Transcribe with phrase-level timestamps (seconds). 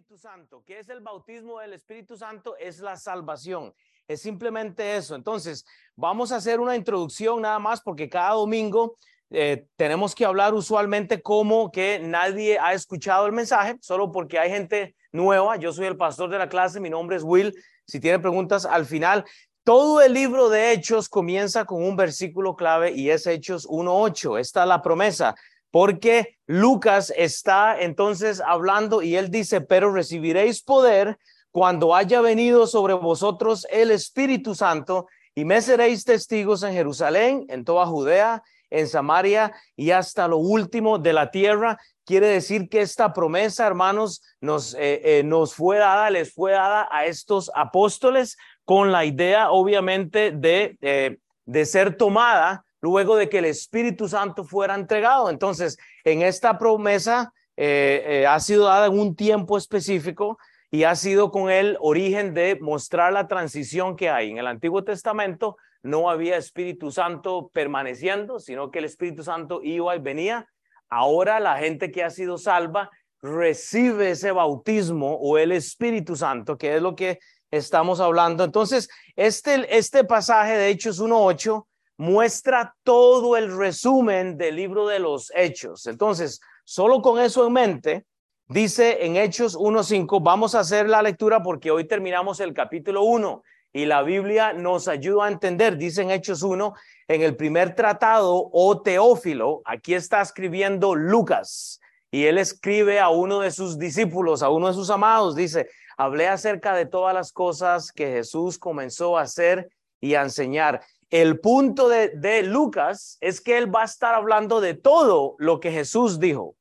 [0.00, 0.62] Espíritu Santo.
[0.66, 2.56] ¿Qué es el bautismo del Espíritu Santo?
[2.56, 3.74] Es la salvación.
[4.08, 5.14] Es simplemente eso.
[5.14, 8.96] Entonces, vamos a hacer una introducción nada más porque cada domingo
[9.28, 14.48] eh, tenemos que hablar usualmente como que nadie ha escuchado el mensaje, solo porque hay
[14.48, 15.56] gente nueva.
[15.56, 17.54] Yo soy el pastor de la clase, mi nombre es Will.
[17.86, 19.26] Si tienen preguntas al final,
[19.64, 24.40] todo el libro de Hechos comienza con un versículo clave y es Hechos 1.8.
[24.40, 25.34] Esta es la promesa
[25.70, 31.18] porque Lucas está entonces hablando y él dice, pero recibiréis poder
[31.50, 37.64] cuando haya venido sobre vosotros el Espíritu Santo y me seréis testigos en Jerusalén, en
[37.64, 41.78] toda Judea, en Samaria y hasta lo último de la tierra.
[42.04, 46.88] Quiere decir que esta promesa, hermanos, nos, eh, eh, nos fue dada, les fue dada
[46.90, 53.38] a estos apóstoles con la idea, obviamente, de, eh, de ser tomada luego de que
[53.38, 55.30] el Espíritu Santo fuera entregado.
[55.30, 60.38] Entonces, en esta promesa eh, eh, ha sido dada en un tiempo específico
[60.70, 64.30] y ha sido con el origen de mostrar la transición que hay.
[64.30, 69.94] En el Antiguo Testamento no había Espíritu Santo permaneciendo, sino que el Espíritu Santo iba
[69.96, 70.48] y venía.
[70.88, 72.90] Ahora la gente que ha sido salva
[73.22, 77.18] recibe ese bautismo o el Espíritu Santo, que es lo que
[77.50, 78.44] estamos hablando.
[78.44, 81.66] Entonces, este, este pasaje de Hechos 1.8
[82.00, 85.86] muestra todo el resumen del libro de los Hechos.
[85.86, 88.06] Entonces, solo con eso en mente,
[88.48, 93.42] dice en Hechos 1.5, vamos a hacer la lectura porque hoy terminamos el capítulo 1
[93.74, 96.72] y la Biblia nos ayuda a entender, dice en Hechos 1,
[97.06, 103.10] en el primer tratado, o oh Teófilo, aquí está escribiendo Lucas y él escribe a
[103.10, 107.30] uno de sus discípulos, a uno de sus amados, dice, hablé acerca de todas las
[107.30, 109.68] cosas que Jesús comenzó a hacer
[110.00, 110.80] y a enseñar
[111.10, 115.72] el punto de, Lucas es que él va a estar hablando de todo lo que
[115.72, 116.54] Jesús dijo.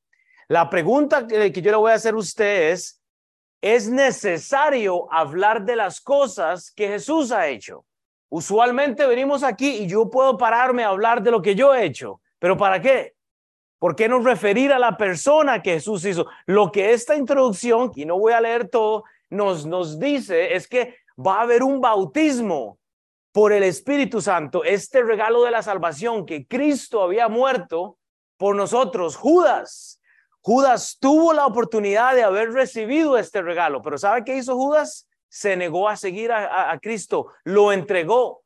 [0.48, 3.00] La pregunta que, que yo le voy a hacer a usted es,
[3.62, 7.86] ¿es necesario hablar de las cosas que Jesús ha hecho?
[8.30, 12.22] Usualmente venimos aquí y yo puedo pararme a hablar de lo que yo he hecho,
[12.40, 13.14] pero ¿para qué?
[13.78, 16.26] ¿Por qué no referir a la persona que Jesús hizo?
[16.48, 20.96] Lo que esta introducción, y no voy a leer todo, nos, nos dice es que
[21.16, 22.79] va a haber un bautismo
[23.40, 27.98] por el Espíritu Santo este regalo de la salvación que Cristo había muerto
[28.36, 29.16] por nosotros.
[29.16, 30.02] Judas,
[30.42, 35.08] Judas tuvo la oportunidad de haber recibido este regalo, pero ¿sabe qué hizo Judas?
[35.30, 38.44] Se negó a seguir a, Cristo, lo entregó,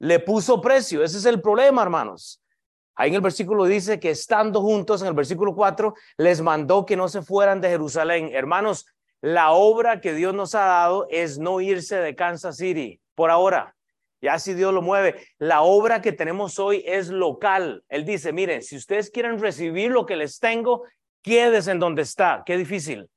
[0.00, 1.02] le puso precio.
[1.02, 2.42] Ese es el problema, hermanos.
[2.94, 6.94] Ahí en el versículo dice que estando juntos, en el versículo 4, les mandó que
[6.94, 8.28] no se fueran de Jerusalén.
[8.34, 8.84] Hermanos,
[9.22, 13.75] la obra que Dios nos ha dado es no irse de Kansas City por ahora.
[14.20, 17.84] Ya si Dios lo mueve, la obra que tenemos hoy es local.
[17.88, 20.84] Él dice, miren, si ustedes quieren recibir lo que les tengo,
[21.22, 22.42] quédense en donde está.
[22.46, 23.08] Qué difícil.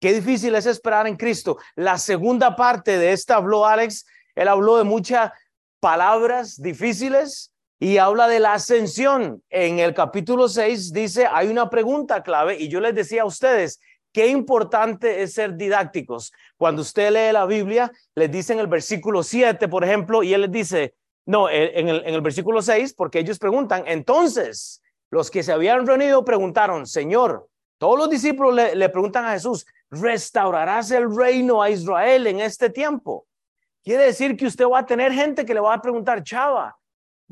[0.00, 1.56] Qué difícil es esperar en Cristo.
[1.76, 4.06] La segunda parte de esta habló Alex.
[4.34, 5.32] Él habló de muchas
[5.80, 9.42] palabras difíciles y habla de la ascensión.
[9.48, 13.80] En el capítulo 6 dice, hay una pregunta clave y yo les decía a ustedes,
[14.14, 16.32] Qué importante es ser didácticos.
[16.56, 20.42] Cuando usted lee la Biblia, les dice en el versículo 7, por ejemplo, y él
[20.42, 20.94] les dice,
[21.26, 24.80] no, en el, en el versículo 6, porque ellos preguntan, entonces,
[25.10, 29.66] los que se habían reunido preguntaron, Señor, todos los discípulos le, le preguntan a Jesús,
[29.90, 33.26] ¿restaurarás el reino a Israel en este tiempo?
[33.82, 36.78] Quiere decir que usted va a tener gente que le va a preguntar, Chava,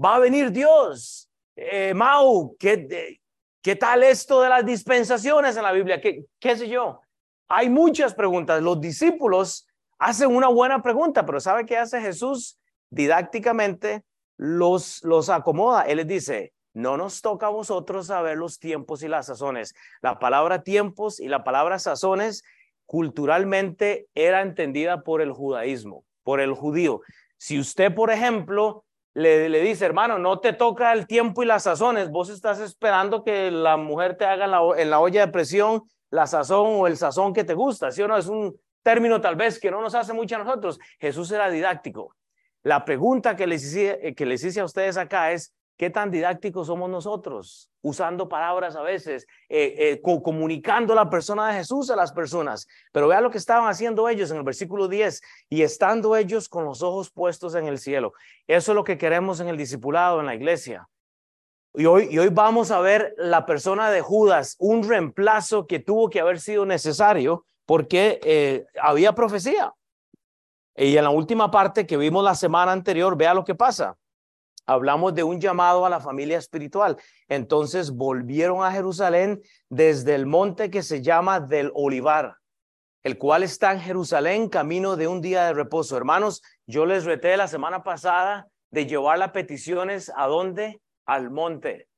[0.05, 3.21] va a venir Dios, eh, Mau, ¿qué,
[3.63, 6.01] ¿Qué tal esto de las dispensaciones en la Biblia?
[6.01, 7.01] ¿Qué, sé yo?
[7.49, 8.61] Hay muchas preguntas.
[8.61, 9.69] Los discípulos
[10.01, 12.59] hacen una buena pregunta, pero ¿sabe qué hace Jesús?
[12.91, 14.03] Didácticamente
[14.37, 15.83] los, los acomoda.
[15.83, 19.75] Él les dice, no nos toca a vosotros saber los tiempos y las sazones.
[20.01, 22.43] La palabra tiempos y la palabra sazones
[22.85, 27.03] culturalmente era entendida por el judaísmo, por el judío.
[27.37, 28.85] Si usted, por ejemplo,
[29.15, 33.51] le, dice, hermano, no te toca el tiempo y las sazones, vos estás esperando que
[33.51, 37.45] la mujer te haga en la, olla de presión la sazón o el sazón que
[37.45, 38.17] te gusta, ¿sí o no?
[38.17, 40.79] Es un término tal vez que no nos hace mucho a nosotros.
[40.99, 42.15] Jesús era didáctico.
[42.63, 46.69] La pregunta que les hice, que les hice a ustedes acá es, ¿Qué tan didácticos
[46.69, 47.69] somos nosotros?
[47.81, 52.69] Usando palabras a veces, eh, eh, comunicando la persona de Jesús a las personas.
[52.93, 56.65] Pero vea lo que estaban haciendo ellos en el versículo 10, y estando ellos con
[56.65, 58.13] los ojos puestos en el cielo.
[58.47, 60.89] Eso es lo que queremos en el discipulado, en la iglesia.
[61.75, 66.11] Y hoy, y hoy vamos a ver la persona de Judas, un reemplazo que tuvo
[66.11, 69.75] que haber sido necesario porque eh, había profecía.
[70.77, 73.97] Y en la última parte que vimos la semana anterior, vea lo que pasa
[74.67, 76.97] hablamos de un llamado a la familia espiritual.
[77.29, 82.37] Entonces volvieron a Jerusalén desde el monte que se llama del Olivar.
[83.05, 85.97] el cual está en Jerusalén, camino de un día de reposo.
[85.97, 90.81] Hermanos, yo les reté la semana pasada de llevar las peticiones a dónde?
[91.05, 91.89] Al monte.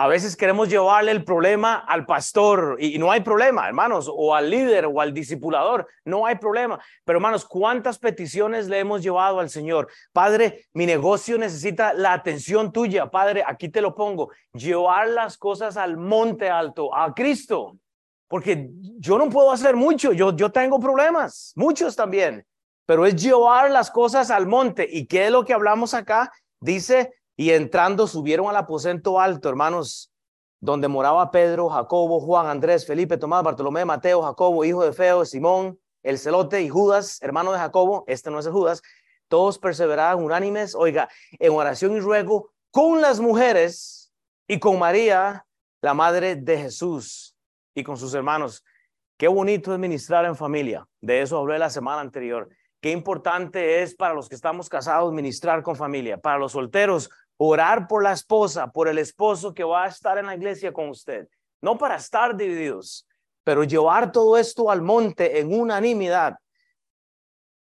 [0.00, 4.48] A veces queremos llevarle el problema al pastor y no hay problema, hermanos, o al
[4.48, 6.78] líder o al discipulador, no hay problema.
[7.04, 9.88] Pero hermanos, ¿cuántas peticiones le hemos llevado al Señor?
[10.12, 13.10] Padre, mi negocio necesita la atención tuya.
[13.10, 14.30] Padre, aquí te lo pongo.
[14.52, 17.76] Llevar las cosas al monte alto, a Cristo.
[18.28, 22.46] Porque yo no puedo hacer mucho, yo, yo tengo problemas, muchos también.
[22.86, 24.88] Pero es llevar las cosas al monte.
[24.88, 26.30] ¿Y qué es lo que hablamos acá?
[26.60, 30.12] Dice y entrando subieron al aposento alto, hermanos,
[30.60, 35.78] donde moraba Pedro, Jacobo, Juan, Andrés, Felipe, Tomás, Bartolomé, Mateo, Jacobo, hijo de Feo, Simón,
[36.02, 38.82] el celote y Judas, hermano de Jacobo, este no es Judas,
[39.28, 41.08] todos perseveraban unánimes, oiga,
[41.38, 44.12] en oración y ruego con las mujeres
[44.48, 45.46] y con María,
[45.80, 47.36] la madre de Jesús,
[47.72, 48.64] y con sus hermanos.
[49.16, 50.88] Qué bonito es ministrar en familia.
[51.00, 52.48] De eso hablé la semana anterior.
[52.80, 56.18] Qué importante es para los que estamos casados ministrar con familia.
[56.18, 60.26] Para los solteros, orar por la esposa, por el esposo que va a estar en
[60.26, 61.28] la iglesia con usted,
[61.62, 63.06] no para estar divididos,
[63.44, 66.34] pero llevar todo esto al monte en unanimidad.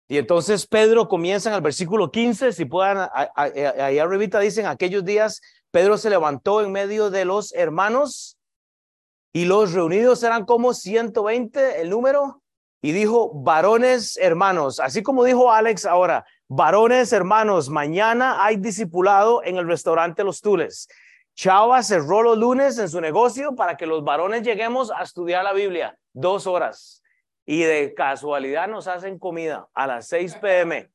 [0.08, 5.40] Y entonces Pedro comienza en el versículo 15, si puedan, ahí arribita dicen, aquellos días
[5.70, 8.38] Pedro se levantó en medio de los hermanos
[9.32, 12.42] y los reunidos eran como 120 el número
[12.80, 16.24] y dijo, varones hermanos, así como dijo Alex ahora,
[16.56, 20.86] Varones, hermanos, mañana hay discipulado en el restaurante Los Tules.
[21.34, 25.52] Chava cerró los lunes en su negocio para que los varones lleguemos a estudiar la
[25.52, 27.02] Biblia dos horas.
[27.44, 30.88] Y de casualidad nos hacen comida a las 6 pm.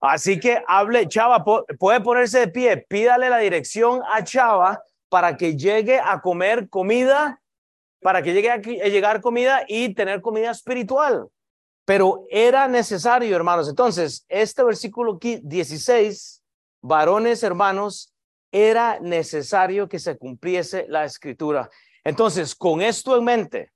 [0.00, 5.56] Así que hable, Chava, puede ponerse de pie, pídale la dirección a Chava para que
[5.56, 7.42] llegue a comer comida,
[8.00, 11.26] para que llegue a llegar comida y tener comida espiritual.
[11.84, 13.68] Pero era necesario, hermanos.
[13.68, 16.42] Entonces, este versículo 16,
[16.80, 18.14] varones, hermanos,
[18.50, 21.68] era necesario que se cumpliese la escritura.
[22.04, 23.72] Entonces, con esto en mente,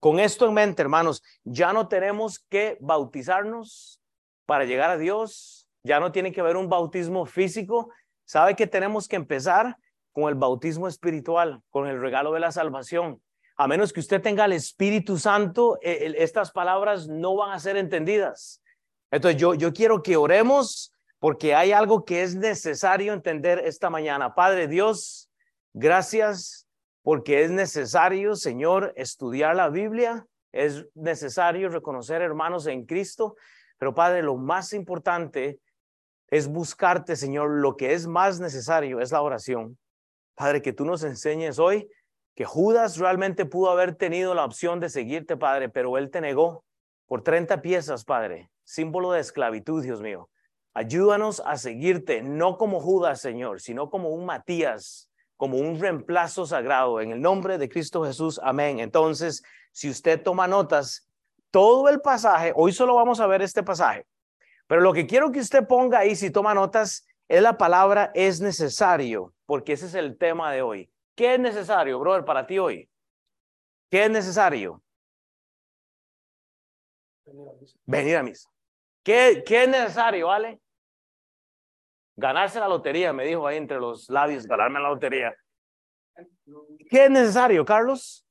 [0.00, 4.00] con esto en mente, hermanos, ya no tenemos que bautizarnos
[4.46, 5.68] para llegar a Dios.
[5.82, 7.90] Ya no tiene que haber un bautismo físico.
[8.24, 9.76] ¿Sabe que tenemos que empezar
[10.12, 13.22] con el bautismo espiritual, con el regalo de la salvación?
[13.56, 17.76] A menos que usted tenga el Espíritu Santo, e, estas palabras no van a ser
[17.76, 18.62] entendidas.
[19.10, 24.34] Entonces yo, yo quiero que oremos porque hay algo que es necesario entender esta mañana.
[24.34, 25.30] Padre Dios,
[25.72, 26.66] gracias
[27.02, 30.26] porque es necesario, Señor, estudiar la Biblia.
[30.52, 33.36] Es necesario reconocer hermanos en Cristo.
[33.78, 35.60] Pero Padre, lo más importante
[36.28, 37.50] es buscarte, Señor.
[37.50, 39.78] Lo que es más necesario es la oración.
[40.34, 41.88] Padre, que tú nos enseñes hoy
[42.36, 46.64] que Judas realmente pudo haber tenido la opción de seguirte, Padre, pero él te negó
[47.06, 50.28] por 30 piezas, Padre, símbolo de esclavitud, Dios mío.
[50.74, 57.00] Ayúdanos a seguirte, no como Judas, Señor, sino como un Matías, como un reemplazo sagrado.
[57.00, 58.80] En el nombre de Cristo Jesús, amén.
[58.80, 59.42] Entonces,
[59.72, 61.08] si usted toma notas,
[61.50, 64.06] todo el pasaje, hoy solo vamos a ver este pasaje,
[64.66, 68.42] pero lo que quiero que usted ponga ahí, si toma notas, es la palabra es
[68.42, 70.90] necesario, porque ese es el tema de hoy.
[71.16, 72.88] ¿Qué es necesario, brother, para ti hoy?
[73.90, 74.82] ¿Qué es necesario?
[77.86, 78.48] Venir a misa.
[79.02, 80.60] ¿Qué, qué es necesario, vale?
[82.16, 85.34] Ganarse la lotería, me dijo ahí entre los labios, ganarme la lotería.
[86.90, 88.26] ¿Qué es necesario, Carlos?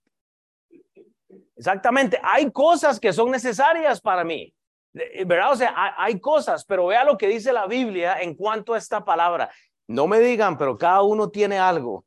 [1.56, 4.54] Exactamente, hay cosas que son necesarias para mí.
[4.94, 5.52] ¿Verdad?
[5.52, 9.04] O sea, hay cosas, pero vea lo que dice la Biblia en cuanto a esta
[9.04, 9.50] palabra.
[9.88, 12.06] No me digan, pero cada uno tiene algo.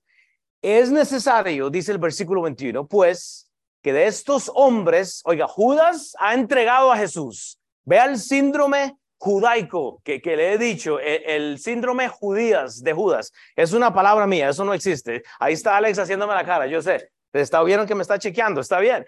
[0.60, 3.48] Es necesario, dice el versículo 21, pues
[3.82, 7.60] que de estos hombres, oiga, Judas ha entregado a Jesús.
[7.84, 13.32] Vea el síndrome judaico que, que le he dicho, el, el, síndrome judías de Judas.
[13.54, 15.22] Es una palabra mía, eso no existe.
[15.38, 17.08] Ahí está Alex haciéndome la cara, yo sé.
[17.32, 19.06] Está bien que me está chequeando, está bien.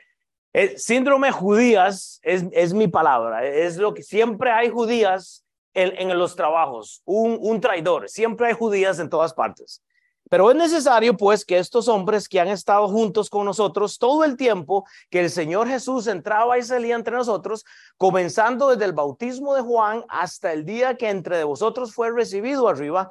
[0.52, 6.18] El síndrome judías es, es mi palabra, es lo que siempre hay judías en, en
[6.18, 9.82] los trabajos, un, un traidor, siempre hay judías en todas partes.
[10.30, 14.36] Pero es necesario, pues, que estos hombres que han estado juntos con nosotros todo el
[14.36, 17.64] tiempo que el Señor Jesús entraba y salía entre nosotros,
[17.96, 22.68] comenzando desde el bautismo de Juan hasta el día que entre de vosotros fue recibido
[22.68, 23.10] arriba,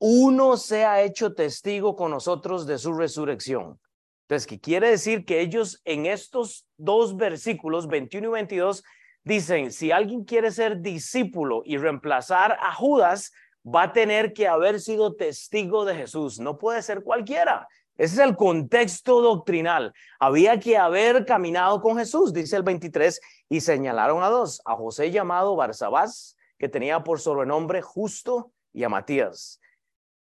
[0.00, 3.78] uno se ha hecho testigo con nosotros de su resurrección.
[4.22, 8.82] Entonces, ¿qué quiere decir que ellos en estos dos versículos, 21 y 22,
[9.22, 13.30] dicen, si alguien quiere ser discípulo y reemplazar a Judas,
[13.64, 16.38] va a tener que haber sido testigo de Jesús.
[16.40, 17.68] No puede ser cualquiera.
[17.96, 19.92] Ese es el contexto doctrinal.
[20.20, 25.10] Había que haber caminado con Jesús, dice el 23, y señalaron a dos, a José
[25.10, 29.60] llamado Barsabás, que tenía por sobrenombre Justo, y a Matías.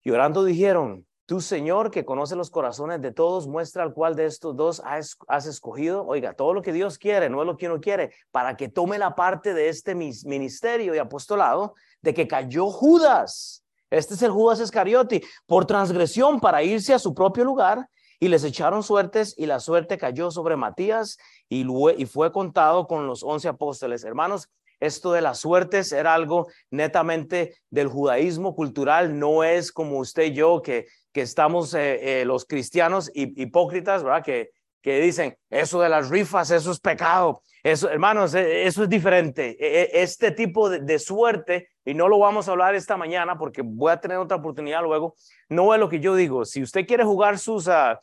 [0.03, 4.25] Y orando dijeron, tu Señor, que conoce los corazones de todos, muestra al cual de
[4.25, 5.17] estos dos has,
[5.47, 6.05] escogido.
[6.05, 8.99] Oiga, todo lo que Dios quiere, no es lo que uno quiere, para que tome
[8.99, 11.73] la parte de este ministerio y apostolado
[12.05, 13.65] de que cayó Judas.
[13.89, 18.43] Este es el Judas Iscariote, por transgresión para irse a su propio lugar y les
[18.43, 21.17] echaron suertes y la suerte cayó sobre Matías
[21.49, 21.65] y,
[22.05, 24.03] fue contado con los once apóstoles.
[24.03, 30.25] Hermanos, esto de las suertes era algo netamente del judaísmo cultural, no es como usted
[30.25, 34.23] y yo que, que estamos eh, eh, los cristianos hipócritas, ¿verdad?
[34.23, 37.41] Que, que dicen, eso de las rifas, eso es pecado.
[37.65, 39.57] Eso, hermanos, e, eso es diferente.
[39.59, 43.61] E, e, este tipo de, suerte, y no lo vamos a hablar esta mañana porque
[43.61, 45.15] voy a tener otra oportunidad luego,
[45.47, 46.43] no es lo que yo digo.
[46.43, 47.95] Si usted quiere jugar sus, uh,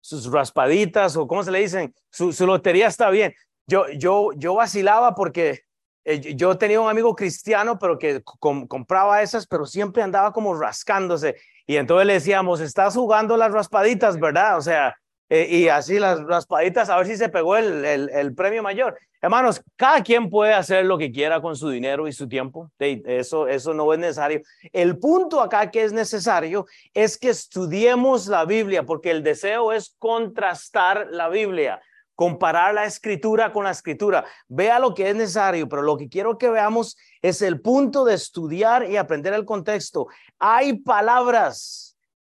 [0.00, 3.34] sus raspaditas o cómo se le dicen, su, lotería está bien.
[3.66, 5.62] Yo, yo, yo vacilaba porque
[6.04, 11.36] eh, yo tenía un amigo cristiano, pero que compraba esas, pero siempre andaba como rascándose.
[11.66, 14.58] Y entonces le decíamos, estás jugando las raspaditas, ¿verdad?
[14.58, 14.94] O sea,
[15.30, 18.98] eh, y así las raspaditas, a ver si se pegó el, el, premio mayor.
[19.22, 22.70] Hermanos, cada quien puede hacer lo que quiera con su dinero y su tiempo.
[22.78, 24.42] Eso, eso no es necesario.
[24.72, 29.96] El punto acá que es necesario es que estudiemos la Biblia, porque el deseo es
[29.98, 31.80] contrastar la Biblia
[32.14, 34.24] comparar la escritura con la escritura.
[34.46, 38.14] Vea lo que es necesario, pero lo que quiero que veamos es el punto de
[38.14, 40.06] estudiar y aprender el contexto.
[40.38, 41.93] Hay palabras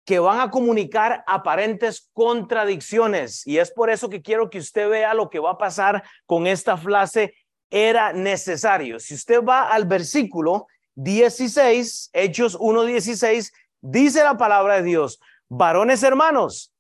[0.05, 5.15] que van a comunicar aparentes contradicciones y es por eso que quiero que usted vea
[5.15, 7.35] lo que va a pasar con esta frase
[7.71, 9.01] era necesario.
[9.01, 16.73] Si usted va al versículo 16, Hechos 1:16, dice la palabra de Dios, varones hermanos,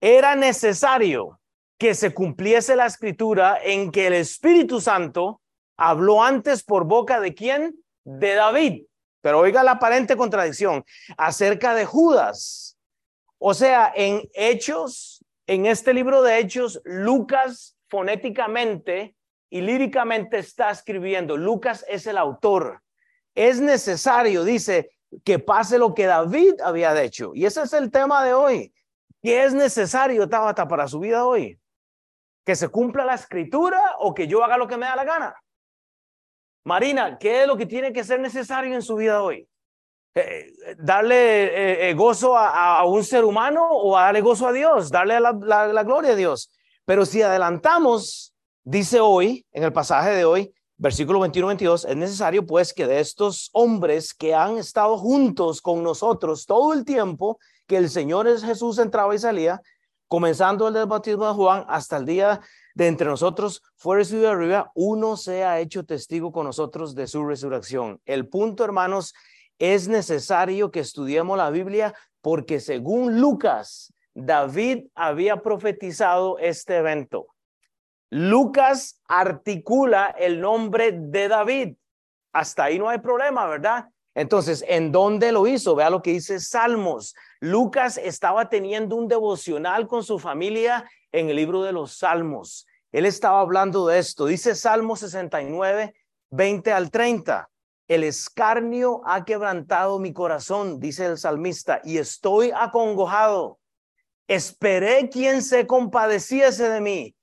[0.00, 1.38] era necesario
[1.78, 5.40] que se cumpliese la escritura en que el Espíritu Santo
[5.76, 7.74] habló antes por boca de quién?
[8.04, 8.82] De David.
[9.22, 10.84] Pero oiga la aparente contradicción
[11.16, 12.69] acerca de Judas.
[13.40, 19.16] O sea, en Hechos, en este libro de Hechos, Lucas fonéticamente
[19.48, 21.36] y líricamente está escribiendo.
[21.36, 22.82] Lucas es el autor.
[23.34, 24.90] Es necesario, dice,
[25.24, 27.32] que pase lo que David había hecho.
[27.34, 28.72] Y ese es el tema de hoy.
[29.22, 31.60] ¿Qué es necesario, Tabata, para su vida hoy?
[32.44, 35.34] que se cumpla la escritura o que yo haga lo que me da la gana.
[36.64, 39.48] Marina, ¿qué es lo que tiene que ser necesario en su vida hoy?
[40.14, 44.90] Eh, eh, ¿Darle eh, gozo a, un ser humano o darle gozo a Dios?
[44.90, 46.50] Darle la, gloria a Dios.
[46.84, 52.72] Pero si adelantamos, dice hoy, en el pasaje de hoy, versículo 21-22, es necesario pues
[52.72, 57.88] que de estos hombres que han estado juntos con nosotros todo el tiempo que el
[57.88, 59.60] Señor es Jesús entraba y salía,
[60.08, 62.40] comenzando el del bautismo de Juan hasta el día
[62.74, 67.24] de entre nosotros fue recibido arriba, uno se ha hecho testigo con nosotros de su
[67.24, 68.00] resurrección.
[68.04, 69.14] El punto, hermanos,
[69.60, 77.28] es necesario que estudiemos la Biblia porque según Lucas, David había profetizado este evento.
[78.10, 81.74] Lucas articula el nombre de David.
[82.32, 83.86] Hasta ahí no hay problema, ¿verdad?
[84.14, 85.76] Entonces, ¿en dónde lo hizo?
[85.76, 87.14] Vea lo que dice Salmos.
[87.38, 92.66] Lucas estaba teniendo un devocional con su familia en el libro de los Salmos.
[92.92, 94.26] Él estaba hablando de esto.
[94.26, 95.94] Dice Salmo 69,
[96.30, 97.48] 20 al 30.
[97.90, 103.58] El escarnio ha quebrantado mi corazón, dice el salmista, y estoy acongojado.
[104.28, 107.16] Esperé quien se compadeciese de mí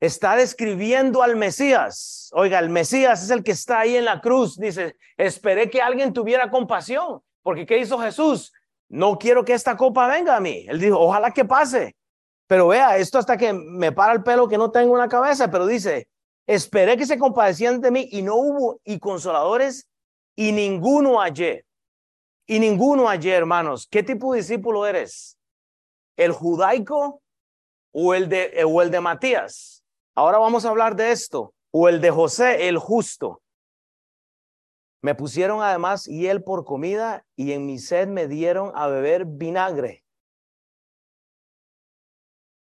[0.00, 2.30] está describiendo al Mesías.
[2.32, 4.56] Oiga, el Mesías es el que está ahí en la cruz.
[4.56, 8.50] Dice, esperé que alguien tuviera compasión, porque ¿qué hizo Jesús?
[8.88, 10.64] No quiero que esta copa venga a mí.
[10.70, 11.96] Él dijo, ojalá que pase.
[12.46, 15.66] Pero vea, esto hasta que me para el pelo que no tengo una cabeza, pero
[15.66, 16.08] dice,
[16.46, 19.86] esperé que se compadecieran de mí y no hubo y consoladores
[20.36, 21.64] y ninguno ayer.
[22.46, 23.86] Y ninguno ayer, hermanos.
[23.90, 25.38] ¿Qué tipo de discípulo eres?
[26.16, 27.22] ¿El judaico
[27.92, 29.84] o el de, o el de Matías?
[30.14, 31.54] Ahora vamos a hablar de esto.
[31.70, 33.42] O el de José, el justo.
[35.02, 40.04] Me pusieron además hiel por comida y en mi sed me dieron a beber vinagre.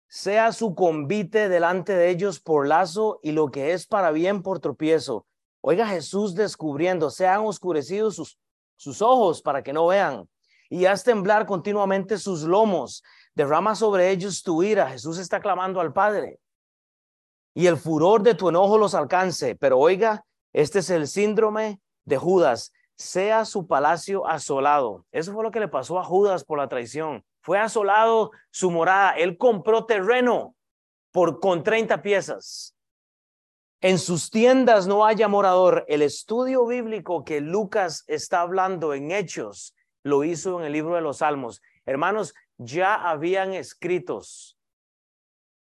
[0.08, 4.60] Sea su convite delante de ellos por lazo y lo que es para bien por
[4.60, 5.26] tropiezo.
[5.62, 8.38] Oiga Jesús descubriendo, sean oscurecidos sus,
[8.76, 10.28] sus ojos para que no vean
[10.72, 13.04] y haz temblar continuamente sus lomos.
[13.36, 14.90] Derrama sobre ellos tu ira.
[14.90, 16.40] Jesús está clamando al Padre
[17.54, 19.56] y el furor de tu enojo los alcance.
[19.56, 22.72] Pero oiga, este es el síndrome de Judas.
[22.96, 25.06] Sea su palacio asolado.
[25.12, 27.24] Eso fue lo que le pasó a Judas por la traición.
[27.42, 29.12] fue asolado su morada.
[29.12, 30.56] Él compró terreno
[31.12, 32.76] por con 30 piezas.
[33.84, 35.86] En sus tiendas no haya morador.
[35.88, 41.02] El estudio bíblico que Lucas está hablando en Hechos lo hizo en el libro de
[41.02, 41.64] los Salmos.
[41.88, 44.56] Hermanos, ya habían escritos.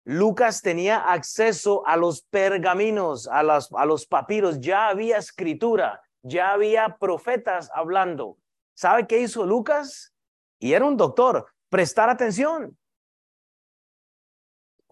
[0.05, 7.71] Lucas tenía acceso a los pergaminos, a los, papiros, ya había escritura, ya había profetas
[7.73, 8.37] hablando.
[8.75, 10.13] ¿Sabe qué hizo Lucas?
[10.59, 12.77] Y era un doctor, prestar atención.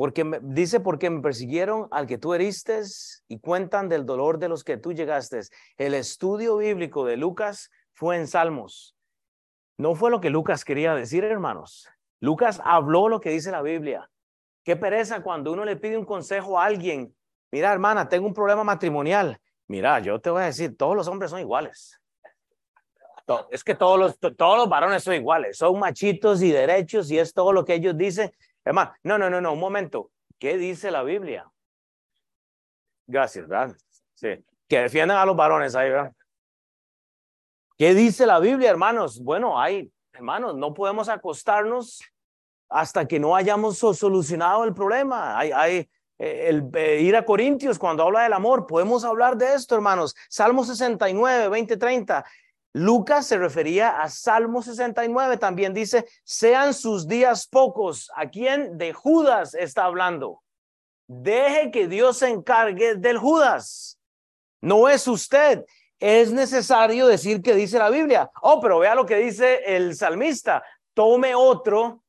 [0.00, 2.80] Porque me, dice, porque me persiguieron al que tú heriste
[3.28, 5.42] y cuentan del dolor de los que tú llegaste.
[5.76, 8.96] El estudio bíblico de Lucas fue en Salmos.
[9.76, 11.86] No fue lo que Lucas quería decir, hermanos.
[12.18, 14.08] Lucas habló lo que dice la Biblia.
[14.64, 17.14] Qué pereza cuando uno le pide un consejo a alguien.
[17.52, 19.38] Mira, hermana, tengo un problema matrimonial.
[19.66, 22.00] Mira, yo te voy a decir, todos los hombres son iguales.
[23.50, 27.34] Es que todos los, todos los varones son iguales, son machitos y derechos y es
[27.34, 28.32] todo lo que ellos dicen.
[28.64, 30.10] Hermano, no, no, no, no, un momento.
[30.38, 31.50] ¿Qué dice la Biblia?
[33.06, 33.76] Gracias, ¿verdad?
[34.14, 34.44] Sí.
[34.68, 36.12] Que defiendan a los varones ahí, ¿verdad?
[37.76, 39.20] ¿Qué dice la Biblia, hermanos?
[39.22, 42.00] Bueno, hay, hermanos, no podemos acostarnos
[42.68, 45.38] hasta que no hayamos solucionado el problema.
[45.38, 48.66] Hay, hay eh, el, eh, ir a Corintios cuando habla del amor.
[48.66, 50.14] Podemos hablar de esto, hermanos.
[50.28, 52.24] Salmo 69, 20, 30.
[52.72, 58.10] Lucas se refería a Salmo 69, también dice, sean sus días pocos.
[58.14, 58.78] ¿A quién?
[58.78, 60.42] De Judas está hablando.
[61.08, 63.98] Deje que Dios se encargue del Judas.
[64.60, 65.64] No es usted.
[65.98, 68.30] Es necesario decir que dice la Biblia.
[68.42, 70.62] Oh, pero vea lo que dice el salmista.
[70.94, 72.04] Tome otro,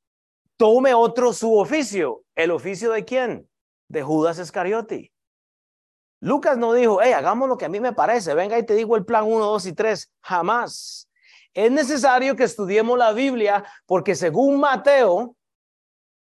[0.56, 2.24] tome otro su oficio.
[2.36, 3.50] ¿El oficio de quién?
[3.88, 5.11] De Judas Iscariote.
[6.22, 8.96] Lucas no dijo, hey, hagamos lo que a mí me parece, venga y te digo
[8.96, 10.12] el plan 1, 2 y 3.
[10.22, 11.10] Jamás.
[11.54, 15.36] Es necesario que estudiemos la Biblia porque según Mateo,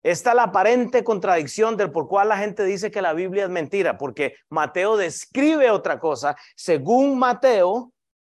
[0.02, 3.96] está la aparente contradicción del por cual la gente dice que la Biblia es mentira,
[3.96, 6.36] porque Mateo describe otra cosa.
[6.56, 7.92] Según Mateo,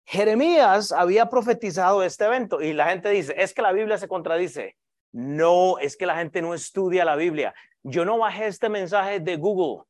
[0.06, 4.76] Jeremías había profetizado este evento y la gente dice, es que la Biblia se contradice.
[5.12, 7.56] No, es que la gente no estudia la Biblia.
[7.82, 9.86] Yo no bajé este mensaje de Google.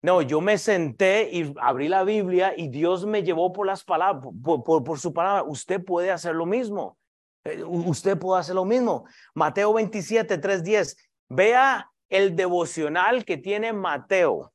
[0.00, 4.32] No, yo me senté y abrí la Biblia y Dios me llevó por las palabras,
[4.44, 5.42] por, su palabra.
[5.42, 6.96] Usted puede hacer lo mismo.
[7.44, 9.06] Eh, usted puede hacer lo mismo.
[9.34, 10.96] Mateo 27, 3, 10.
[11.30, 14.52] Vea el devocional que tiene Mateo.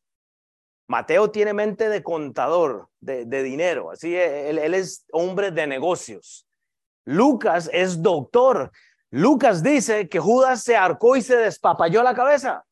[0.88, 3.92] Mateo tiene mente de contador, de, dinero.
[3.92, 6.48] Así, él, él es hombre de negocios.
[7.04, 8.72] Lucas es doctor.
[9.10, 12.64] Lucas dice que Judas se arcó y se despapalló la cabeza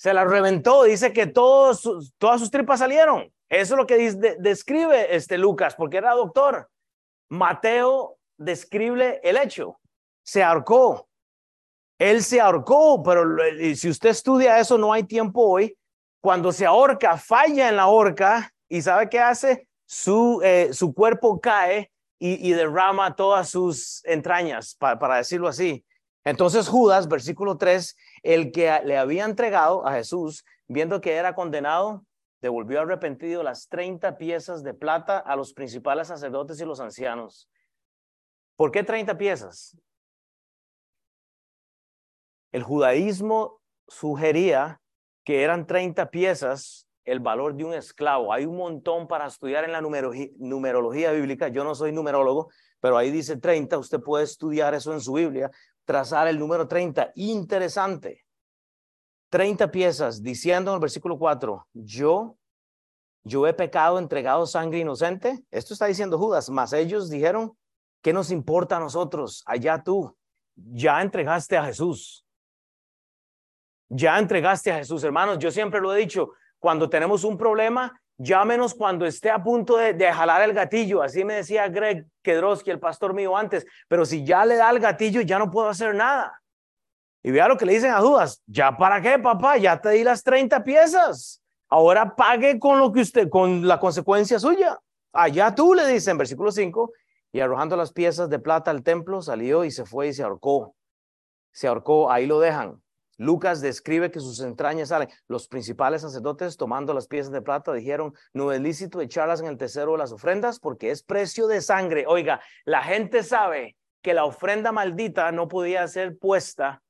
[0.00, 3.30] se la reventó, dice que todas sus tripas salieron.
[3.50, 3.98] Eso es lo que
[4.38, 6.70] describe este Lucas, porque era doctor.
[7.28, 9.78] Mateo describe el hecho.
[10.22, 11.06] Se ahorcó.
[11.98, 13.26] Él se ahorcó, pero
[13.74, 15.76] si usted estudia eso, no hay tiempo hoy.
[16.22, 19.68] Cuando se ahorca, falla en la horca y ¿sabe qué hace?
[19.84, 25.84] Su, eh, su cuerpo cae y, derrama todas sus entrañas, para decirlo así.
[26.24, 32.04] Entonces Judas, versículo 3, el que le había entregado a Jesús, viendo que era condenado,
[32.40, 37.48] devolvió arrepentido las 30 piezas de plata a los principales sacerdotes y los ancianos.
[38.56, 39.76] ¿Por qué 30 piezas?
[42.52, 44.80] El judaísmo sugería
[45.24, 48.32] que eran 30 piezas el valor de un esclavo.
[48.32, 51.48] Hay un montón para estudiar en la numerología bíblica.
[51.48, 53.78] Yo no soy numerólogo, pero ahí dice 30.
[53.78, 55.50] Usted puede estudiar eso en su Biblia
[55.84, 57.12] trazar el número 30.
[57.16, 58.24] Interesante.
[59.30, 62.36] 30 piezas diciendo en el versículo 4, yo,
[63.22, 65.44] yo he pecado, entregado sangre inocente.
[65.50, 67.56] Esto está diciendo Judas, mas ellos dijeron,
[68.02, 69.42] ¿qué nos importa a nosotros?
[69.46, 70.16] Allá tú,
[70.56, 72.26] ya entregaste a Jesús.
[73.88, 75.38] Ya entregaste a Jesús, hermanos.
[75.38, 80.12] Yo siempre lo he dicho, cuando tenemos un problema, llámenos cuando esté a punto de,
[80.12, 81.02] jalar el gatillo.
[81.02, 83.66] Así me decía Greg Kedrowski, el pastor mío antes.
[83.88, 86.40] Pero si ya le da el gatillo, ya no puedo hacer nada.
[87.22, 88.42] Y vea lo que le dicen a Judas.
[88.46, 89.56] ¿Ya para qué, papá?
[89.56, 91.42] Ya te di las 30 piezas.
[91.68, 94.78] Ahora pague con lo que usted, con la consecuencia suya.
[95.12, 96.92] Allá tú le dicen, versículo 5,
[97.32, 100.74] y arrojando las piezas de plata al templo, salió y se fue y se ahorcó.
[101.52, 102.82] Se ahorcó, ahí lo dejan.
[103.20, 105.10] Lucas describe que sus entrañas salen.
[105.28, 109.58] Los principales sacerdotes, tomando las piezas de plata, dijeron, no es lícito echarlas en el
[109.58, 112.06] tesoro de las ofrendas porque es precio de sangre.
[112.08, 116.82] Oiga, la gente sabe que la ofrenda maldita no podía ser puesta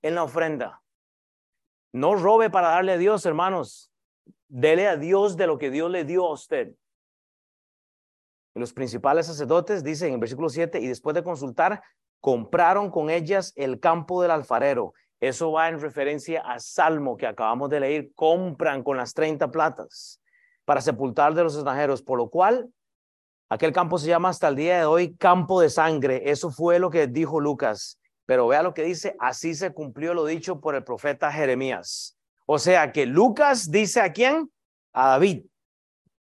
[0.00, 0.80] en la ofrenda.
[1.92, 3.92] No robe para darle a Dios, hermanos.
[4.48, 6.74] Dele a Dios de lo que Dios le dio a usted.
[8.54, 11.82] los principales sacerdotes dicen en versículo 7, y después de consultar
[12.20, 14.94] compraron con ellas el campo del alfarero.
[15.20, 18.10] Eso va en referencia a Salmo que acabamos de leer.
[18.14, 20.20] Compran con las 30 platas
[20.64, 22.68] para sepultar de los extranjeros, por lo cual
[23.48, 26.30] aquel campo se llama hasta el día de hoy campo de sangre.
[26.30, 27.98] Eso fue lo que dijo Lucas.
[28.26, 32.18] Pero vea lo que dice, así se cumplió lo dicho por el profeta Jeremías.
[32.46, 34.50] O sea que Lucas dice a quién?
[34.92, 35.46] A David.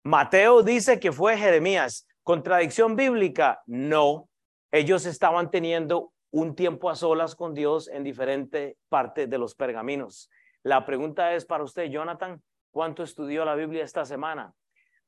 [0.02, 2.06] Mateo dice que fue Jeremías.
[2.24, 3.62] ¿Contradicción bíblica?
[3.66, 4.28] No.
[4.72, 10.30] Ellos estaban teniendo un tiempo a solas con Dios en diferente parte de los pergaminos.
[10.62, 14.54] La pregunta es para usted, Jonathan, ¿cuánto estudió la Biblia esta semana?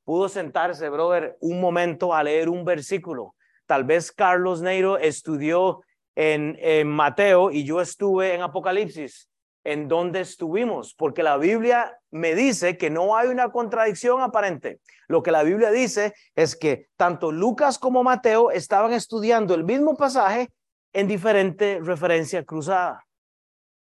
[0.03, 3.35] ¿Pudo sentarse, brother, un momento a leer un versículo?
[3.65, 5.81] Tal vez Carlos Neiro estudió
[6.13, 9.29] en, en Mateo y yo estuve en Apocalipsis.
[9.63, 10.93] ¿En dónde estuvimos?
[10.93, 14.79] Porque la Biblia me dice que no hay una contradicción aparente.
[15.07, 19.97] Lo que la Biblia dice es que tanto Lucas como Mateo estaban estudiando el mismo
[19.97, 20.51] pasaje
[20.95, 23.05] en diferente referencia cruzada.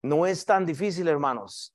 [0.02, 1.72] No es tan difícil, hermanos.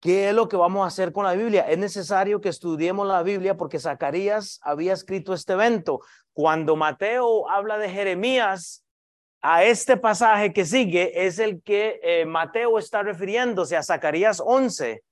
[0.00, 1.62] ¿Qué es lo que vamos a hacer con la Biblia?
[1.62, 6.00] Es necesario que estudiemos la Biblia porque Zacarías había escrito este evento.
[6.32, 8.84] Cuando Mateo habla de Jeremías,
[9.42, 15.04] a este pasaje que sigue es el que eh, Mateo está refiriéndose a Zacarías 11.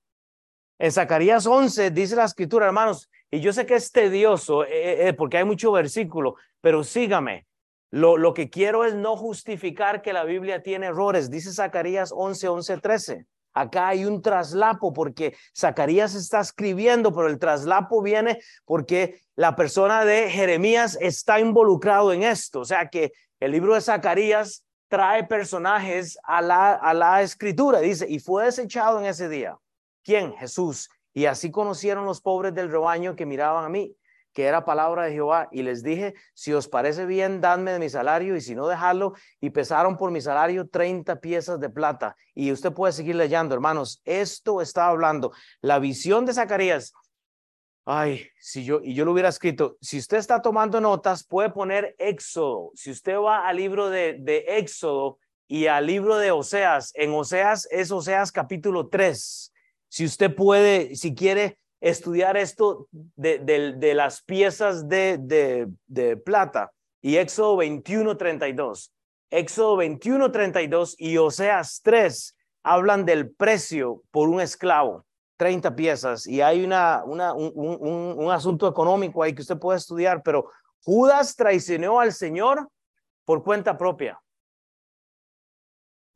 [0.77, 5.13] En Zacarías 11 dice la escritura, hermanos, y yo sé que es tedioso eh, eh,
[5.13, 7.47] porque hay mucho versículo, pero sígame.
[7.95, 11.29] Lo, que quiero es no justificar que la Biblia tiene errores.
[11.29, 13.25] Dice Zacarías 11, 11, 13.
[13.53, 20.03] Acá hay un traslapo porque Zacarías está escribiendo, pero el traslapo viene porque la persona
[20.03, 22.59] de Jeremías está involucrado en esto.
[22.59, 27.79] O sea que el libro de Zacarías trae personajes a la, a la escritura.
[27.79, 29.57] Dice, y fue desechado en ese día.
[30.03, 30.33] ¿Quién?
[30.33, 30.89] Jesús.
[31.13, 33.95] Y así conocieron los pobres del rebaño que miraban a mí
[34.35, 37.89] que era palabra de Jehová, y les dije, si os parece bien, dadme de mi
[37.89, 42.17] salario, y si no, dejadlo, y pesaron por mi salario 30 piezas de plata.
[42.33, 46.91] Y usted puede seguir leyendo, hermanos, esto está hablando, la visión de Zacarías.
[47.85, 51.95] Ay, si yo, y yo lo hubiera escrito, si usted está tomando notas, puede poner
[51.97, 52.71] Éxodo.
[52.73, 55.17] Si usted va al libro de, de Éxodo
[55.47, 59.53] y al libro de Oseas, en Oseas es Oseas capítulo 3.
[59.87, 61.57] Si usted puede, si quiere,
[61.89, 68.91] estudiar esto de, de, las piezas de, de, plata y Éxodo 21, 32.
[69.29, 75.05] Éxodo 21, 32 y Oseas 3 hablan del precio por un esclavo,
[75.37, 79.77] 30 piezas, y hay una, una, un, un, un asunto económico ahí que usted puede
[79.77, 80.49] estudiar, pero
[80.83, 82.67] Judas traicionó al Señor
[83.25, 84.19] por cuenta propia.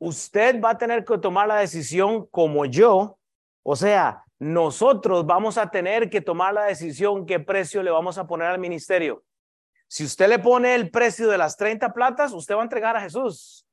[0.00, 3.16] Usted va a tener que tomar la decisión como yo,
[3.62, 8.26] o sea, nosotros vamos a tener que tomar la decisión qué precio le vamos a
[8.26, 9.22] poner al ministerio.
[9.86, 13.02] Si usted le pone el precio de las 30 platas, usted va a entregar a
[13.02, 13.66] Jesús.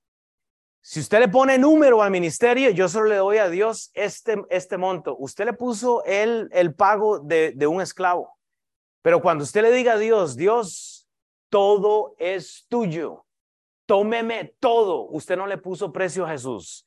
[0.82, 4.78] Si usted le pone número al ministerio, yo solo le doy a Dios este, este
[4.78, 5.16] monto.
[5.18, 8.38] Usted le puso el, el pago de, de un esclavo.
[9.02, 11.08] Pero cuando usted le diga a Dios, Dios,
[11.50, 13.26] todo es tuyo,
[13.86, 16.84] tómeme todo, usted no le puso precio a Jesús.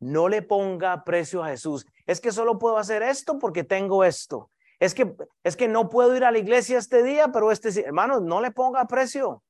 [0.00, 1.84] No le ponga precio a Jesús.
[2.08, 4.50] Es que solo puedo hacer esto porque tengo esto.
[4.80, 8.18] Es que, es que no puedo ir a la iglesia este día, pero este, hermano,
[8.18, 9.42] no le ponga precio.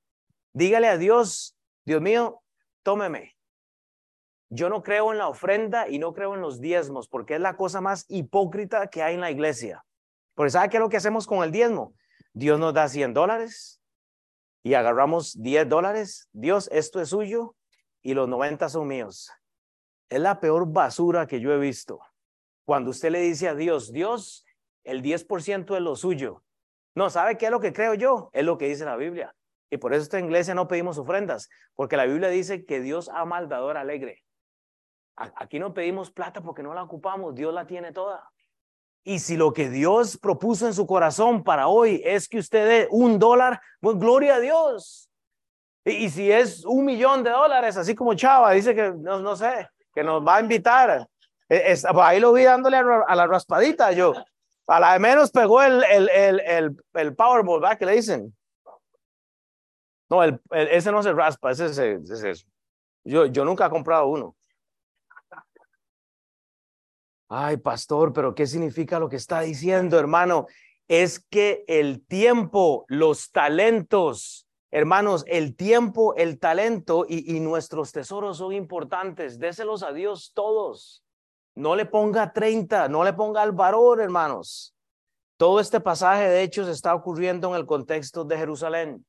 [0.53, 2.42] Dígale a Dios, Dios mío,
[2.83, 3.37] tómeme.
[4.51, 7.57] Yo no creo en la ofrenda y no creo en los diezmos porque es la
[7.57, 9.85] cosa más hipócrita que hay en la iglesia.
[10.35, 11.94] Porque ¿sabe qué es lo que hacemos con el diezmo?
[12.33, 13.81] Dios nos da 100 dólares
[14.64, 16.29] y agarramos 10 dólares.
[16.33, 17.55] Dios, esto es suyo
[18.03, 19.31] y los 90 son míos.
[20.09, 22.01] Es la peor basura que yo he visto.
[22.69, 24.45] Cuando usted le dice a Dios, Dios,
[24.85, 26.43] el 10% es lo suyo.
[26.95, 28.29] No, ¿sabe qué es lo que creo yo?
[28.35, 29.35] Es lo que dice la Biblia.
[29.71, 33.39] Y por eso esta iglesia no pedimos ofrendas, porque la Biblia dice que Dios ama
[33.39, 34.23] al dador alegre.
[35.17, 38.31] Aquí no pedimos plata porque no la ocupamos, Dios la tiene toda.
[39.03, 42.89] Y si lo que Dios propuso en su corazón para hoy es que usted dé
[42.91, 45.11] un dólar, pues gloria a Dios.
[45.87, 49.71] Y, si es un millón de dólares, así como Chava dice que no, no sé,
[49.95, 51.09] que nos va a invitar.
[51.49, 54.13] E, ahí lo vi dándole a, la raspadita yo.
[54.67, 57.81] A la de menos pegó el, el, el, el, el Powerball, ¿verdad?
[57.81, 58.37] Le dicen.
[60.11, 62.47] No, ese no se raspa, ese, es
[63.05, 64.35] Yo, yo nunca he comprado uno.
[67.31, 70.47] Ay, pastor, pero ¿qué significa lo que está diciendo, hermano?
[70.87, 78.53] Es que el tiempo, los talentos, Hermanos, el tiempo, el talento y, nuestros tesoros son
[78.53, 79.39] importantes.
[79.39, 81.03] Déselos a Dios todos.
[81.59, 84.77] No le ponga 30, no le ponga al varón, hermanos.
[85.37, 89.05] Todo este pasaje de hechos está ocurriendo en el contexto de Jerusalén.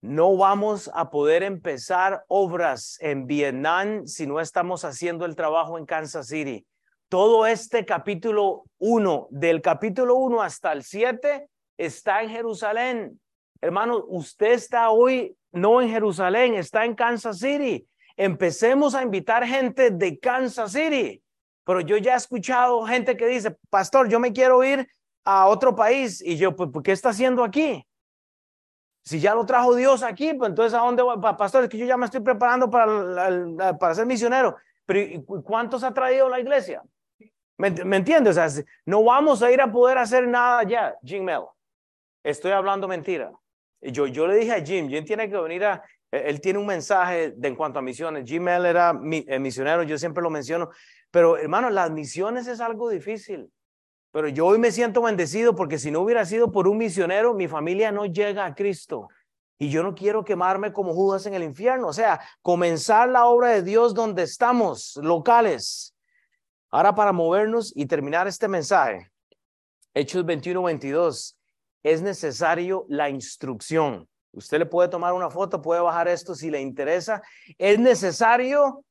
[0.00, 5.84] No vamos a poder empezar obras en Vietnam si no estamos haciendo el trabajo en
[5.84, 6.64] Kansas City.
[7.10, 11.46] Todo este capítulo 1, del capítulo 1 hasta el 7,
[11.76, 13.20] está en Jerusalén.
[13.60, 17.86] Hermano, usted está hoy no en Jerusalén, está en Kansas City.
[18.24, 21.20] Empecemos a invitar gente de Kansas City.
[21.64, 24.88] Pero yo ya he escuchado gente que dice, pastor, yo me quiero ir
[25.24, 26.22] a otro país.
[26.22, 27.84] Y yo, pues, ¿qué está haciendo aquí?
[29.02, 31.16] Si ya lo trajo Dios aquí, pues entonces ¿a dónde voy?
[31.20, 34.56] Pastor, es que yo ya me estoy preparando para, para ser misionero.
[34.86, 36.80] Pero ¿cuántos ha traído la iglesia?
[37.58, 38.38] ¿Me, ¿Me entiendes?
[38.38, 41.42] O sea, no vamos a ir a poder hacer nada ya, Jim Mel.
[42.22, 43.32] Estoy hablando mentira.
[43.80, 47.30] Yo, yo le dije a Jim, Jim tiene que venir a, él tiene un mensaje
[47.30, 48.30] de, en cuanto a misiones.
[48.38, 50.68] Mel era eh, misionero, yo siempre lo menciono.
[51.10, 53.50] Pero hermano, las misiones es algo difícil.
[54.12, 57.48] Pero yo hoy me siento bendecido porque si no hubiera sido por un misionero, mi
[57.48, 59.08] familia no llega a Cristo.
[59.58, 61.88] Y yo no quiero quemarme como Judas en el infierno.
[61.88, 65.96] O sea, comenzar la obra de Dios donde estamos, locales.
[66.70, 69.10] Ahora para movernos y terminar este mensaje.
[69.94, 71.38] Hechos 21, 22.
[71.82, 74.08] Es necesario la instrucción.
[74.32, 77.22] Usted le puede tomar una foto, puede bajar esto si le interesa.
[77.58, 78.84] Es necesario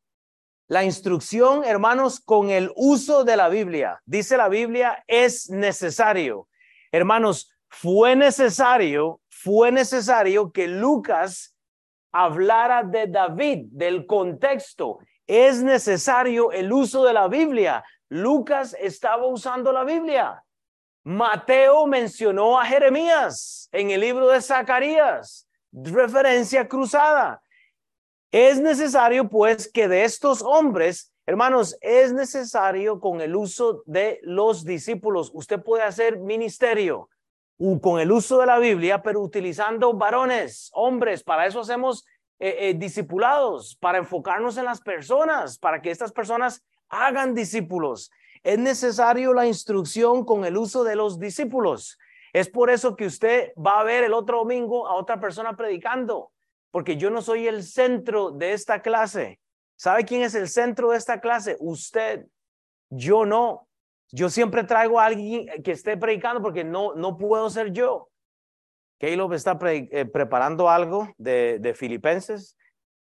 [0.68, 4.02] la instrucción, hermanos, con el uso de la Biblia.
[4.06, 6.48] Dice la Biblia, es necesario.
[6.92, 11.56] Hermanos, fue necesario, fue necesario que Lucas
[12.12, 15.00] hablara de David, del contexto.
[15.26, 17.84] Es necesario el uso de la Biblia.
[18.10, 20.44] Lucas estaba usando la Biblia.
[21.04, 27.42] Mateo mencionó a Jeremías en el libro de Zacarías, referencia cruzada.
[28.32, 34.64] Es necesario, pues, que de estos hombres, hermanos, es necesario con el uso de los
[34.64, 35.32] discípulos.
[35.34, 37.10] Usted puede hacer ministerio
[37.82, 41.24] con el uso de la Biblia, pero utilizando varones, hombres.
[41.24, 42.06] Para eso hacemos
[42.40, 48.12] eh, eh, discipulados, para enfocarnos en las personas, para que estas personas hagan discípulos.
[48.44, 51.98] Es necesario la instrucción con el uso de los discípulos.
[52.34, 56.32] Es por eso que usted va a ver el otro domingo a otra persona predicando
[56.72, 59.40] porque yo no soy el centro de esta clase.
[59.76, 61.58] ¿Sabe quién es el centro de esta clase?
[61.60, 62.26] Usted.
[62.90, 63.68] Yo no.
[64.12, 68.10] Yo siempre traigo a alguien que esté predicando porque no, no puedo ser yo.
[69.00, 72.58] Caleb está eh, preparando algo de, de Filipenses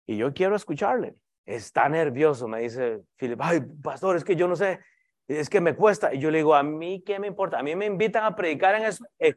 [0.06, 1.16] y yo quiero escucharle.
[1.46, 3.40] Está nervioso, me dice Filip.
[3.42, 4.80] Ay, pastor, es que yo no sé,
[5.28, 6.14] es que me cuesta.
[6.14, 7.60] Y yo le digo, a mí, ¿qué me importa?
[7.60, 9.36] A mí me invitan a predicar en eh,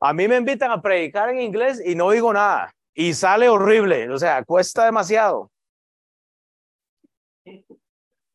[0.00, 4.10] a mí me invitan a predicar en inglés y no oigo nada y sale horrible,
[4.10, 5.52] o sea, cuesta demasiado.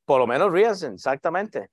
[0.05, 1.69] Por lo menos ríanse, exactamente.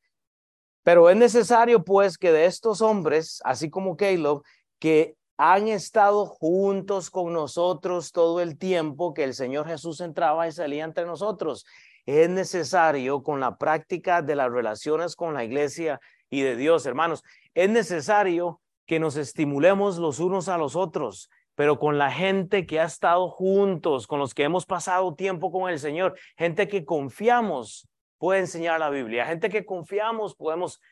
[0.83, 4.43] Pero es necesario, pues, que de estos hombres, así como Caleb,
[4.81, 10.53] que han estado juntos con nosotros todo el tiempo que el Señor Jesús entraba y
[10.53, 11.65] salía entre nosotros,
[12.05, 15.99] es necesario con la práctica de las relaciones con la iglesia
[16.29, 17.25] y de Dios, hermanos,
[17.55, 22.79] es necesario que nos estimulemos los unos a los otros, pero con la gente que
[22.79, 27.89] ha estado juntos, con los que hemos pasado tiempo con el Señor, gente que confiamos
[28.19, 30.83] puede enseñar la Biblia, gente que confiamos podemos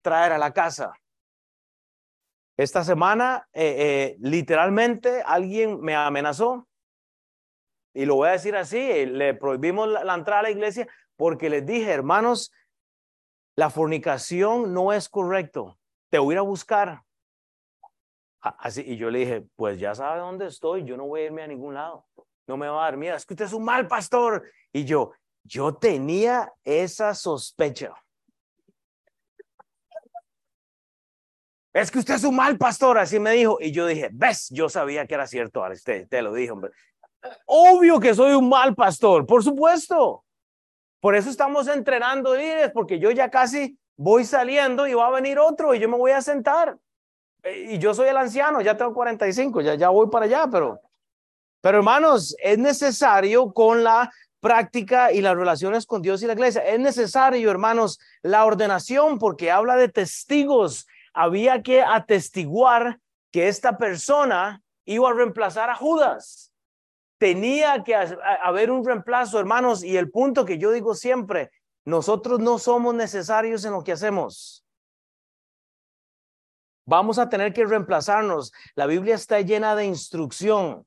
[0.00, 0.94] traer a la casa.
[2.58, 6.68] Esta semana, eh, eh, literalmente, alguien me amenazó,
[7.94, 11.48] y lo voy a decir así, eh, le prohibimos la entrada a la iglesia porque
[11.48, 12.52] les dije, hermanos,
[13.56, 15.78] la fornicación no es correcto,
[16.10, 17.02] te voy a ir a buscar,
[18.40, 21.42] Así, y yo le dije, pues ya sabe dónde estoy, yo no voy a irme
[21.42, 22.06] a ningún lado,
[22.46, 24.44] no me va a dar miedo, es que usted es un mal pastor.
[24.72, 27.94] Y yo, yo tenía esa sospecha.
[31.72, 33.58] Es que usted es un mal pastor, así me dijo.
[33.60, 36.70] Y yo dije, ves, yo sabía que era cierto, usted te lo dijo, hombre.
[37.46, 40.24] Obvio que soy un mal pastor, por supuesto.
[41.00, 45.38] Por eso estamos entrenando líderes, porque yo ya casi voy saliendo y va a venir
[45.38, 46.76] otro y yo me voy a sentar.
[47.42, 50.80] Eh, y yo soy el anciano, ya tengo 45, ya, ya voy para allá, pero,
[51.60, 56.62] pero hermanos, es necesario con la práctica y las relaciones con Dios y la iglesia.
[56.62, 60.86] Es necesario, hermanos, la ordenación porque habla de testigos.
[61.20, 63.00] Había que atestiguar
[63.32, 66.52] que esta persona iba a reemplazar a Judas.
[67.18, 71.50] Tenía que haber un reemplazo, hermanos, y el punto que yo digo siempre,
[71.84, 74.64] nosotros no somos necesarios en lo que hacemos.
[76.86, 78.52] Vamos a tener que reemplazarnos.
[78.76, 80.86] La Biblia está llena de instrucción.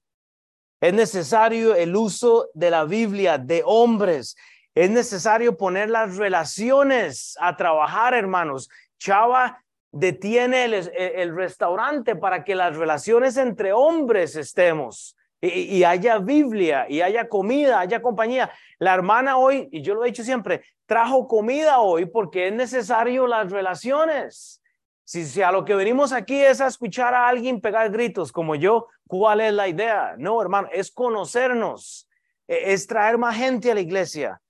[0.79, 4.37] Es necesario el uso de la Biblia de hombres.
[4.75, 8.69] Es necesario poner las relaciones a trabajar, hermanos.
[8.97, 15.15] Chava detiene el, restaurante para que las relaciones entre hombres estemos.
[15.41, 18.51] y, haya Biblia y haya comida, haya compañía.
[18.77, 23.27] La hermana hoy, y yo lo he dicho siempre, trajo comida hoy porque es necesario
[23.27, 24.61] las relaciones.
[25.03, 28.55] Si, si a lo que venimos aquí es a escuchar a alguien pegar gritos como
[28.55, 30.15] yo, ¿cuál es la idea?
[30.17, 32.07] No, hermano, es conocernos,
[32.47, 34.41] e, es traer más gente a la iglesia.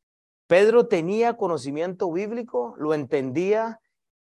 [0.48, 3.81] Pedro tenía conocimiento bíblico, lo entendía.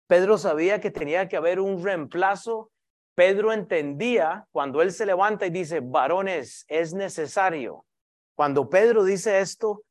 [0.08, 2.72] Pedro sabía que tenía que haber un reemplazo
[3.18, 7.84] Pedro entendía cuando él se levanta y dice, varones, es necesario.
[8.36, 9.82] Cuando Pedro dice esto,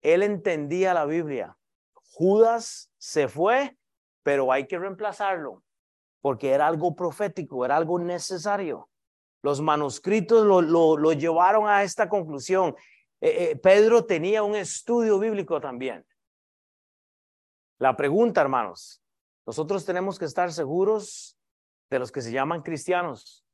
[0.00, 1.54] él entendía la Biblia.
[1.92, 3.76] Judas se fue,
[4.22, 5.62] pero hay que reemplazarlo,
[6.22, 8.88] porque era algo profético, era algo necesario.
[9.42, 10.62] Los manuscritos lo,
[10.96, 12.74] lo, llevaron a esta conclusión.
[13.20, 16.06] Eh, eh, Pedro tenía un estudio bíblico también.
[17.76, 19.02] La pregunta, hermanos,
[19.46, 21.38] nosotros tenemos que estar seguros
[21.88, 23.44] de los que se llaman cristianos.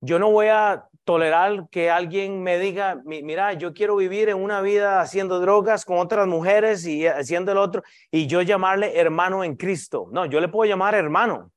[0.00, 4.60] Yo no voy a tolerar que alguien me diga, mira, yo quiero vivir en una
[4.60, 9.56] vida haciendo drogas con otras mujeres y haciendo el otro, y yo llamarle hermano en
[9.56, 10.08] Cristo.
[10.12, 11.50] No, yo le puedo llamar hermano,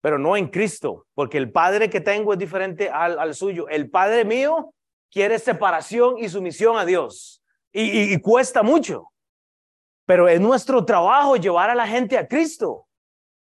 [0.00, 3.68] pero no en Cristo, porque el padre que tengo es diferente al, suyo.
[3.68, 4.72] El padre mío
[5.10, 9.11] quiere separación y sumisión a Dios, y cuesta mucho,
[10.12, 12.86] pero es nuestro trabajo llevar a la gente a Cristo.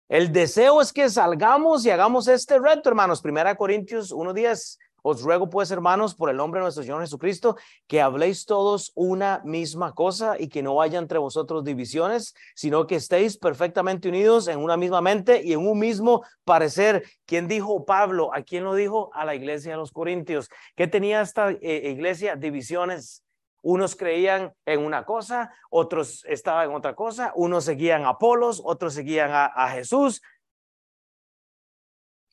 [0.09, 3.21] El deseo es que salgamos y hagamos este reto, hermanos.
[3.21, 4.79] Primera Corintios 1.10.
[5.03, 9.43] Os ruego pues, hermanos, por el nombre de nuestro Señor Jesucristo, que habléis todos una
[9.45, 14.59] misma cosa y que no haya entre vosotros divisiones, sino que estéis perfectamente unidos en
[14.59, 17.05] una misma mente y en un mismo parecer.
[17.27, 18.33] ¿Quién dijo Pablo?
[18.33, 19.11] ¿A quién lo dijo?
[19.13, 20.49] A la iglesia de los Corintios.
[20.75, 22.35] ¿Qué tenía esta eh, iglesia?
[22.35, 23.26] Divisiones.
[23.69, 28.95] Unos creían en una cosa, otros estaban en otra cosa, unos seguían a Apolos, otros
[28.95, 30.23] seguían a, Jesús.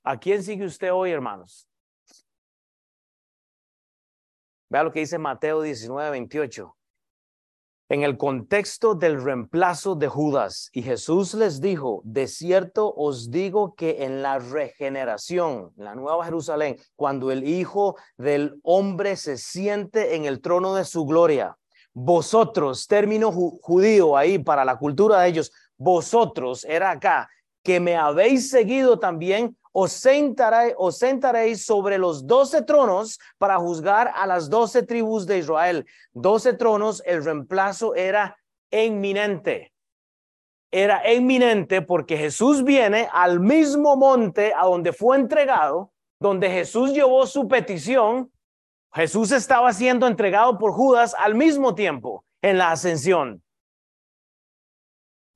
[0.04, 1.68] ¿A quién sigue usted hoy, hermanos?
[4.70, 6.78] Vea lo que dice Mateo 19, 28
[7.90, 10.70] en el contexto del reemplazo de Judas.
[10.74, 16.26] Y Jesús les dijo, de cierto os digo que en la regeneración, en la nueva
[16.26, 21.58] Jerusalén, cuando el Hijo del Hombre se siente en el trono de su gloria,
[21.94, 27.30] vosotros, término judío ahí para la cultura de ellos, vosotros era acá,
[27.64, 34.50] que me habéis seguido también, os, sentaréis, sobre los doce tronos para juzgar a las
[34.50, 35.86] doce tribus de Israel.
[36.14, 38.38] Doce tronos, el reemplazo era
[38.72, 39.74] inminente.
[40.72, 47.26] Era inminente porque Jesús viene al mismo monte a donde fue entregado, donde Jesús llevó
[47.26, 48.32] su petición.
[48.94, 53.44] Jesús estaba siendo entregado por Judas al mismo tiempo en la ascensión.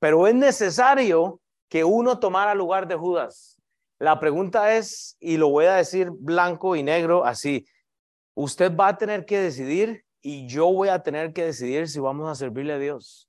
[0.00, 3.57] Pero es necesario que uno tomara lugar de Judas.
[3.98, 7.66] La pregunta es, y lo voy a decir blanco y negro así,
[8.34, 12.28] usted va a tener que decidir y yo voy a tener que decidir si vamos
[12.30, 13.28] a servirle a Dios.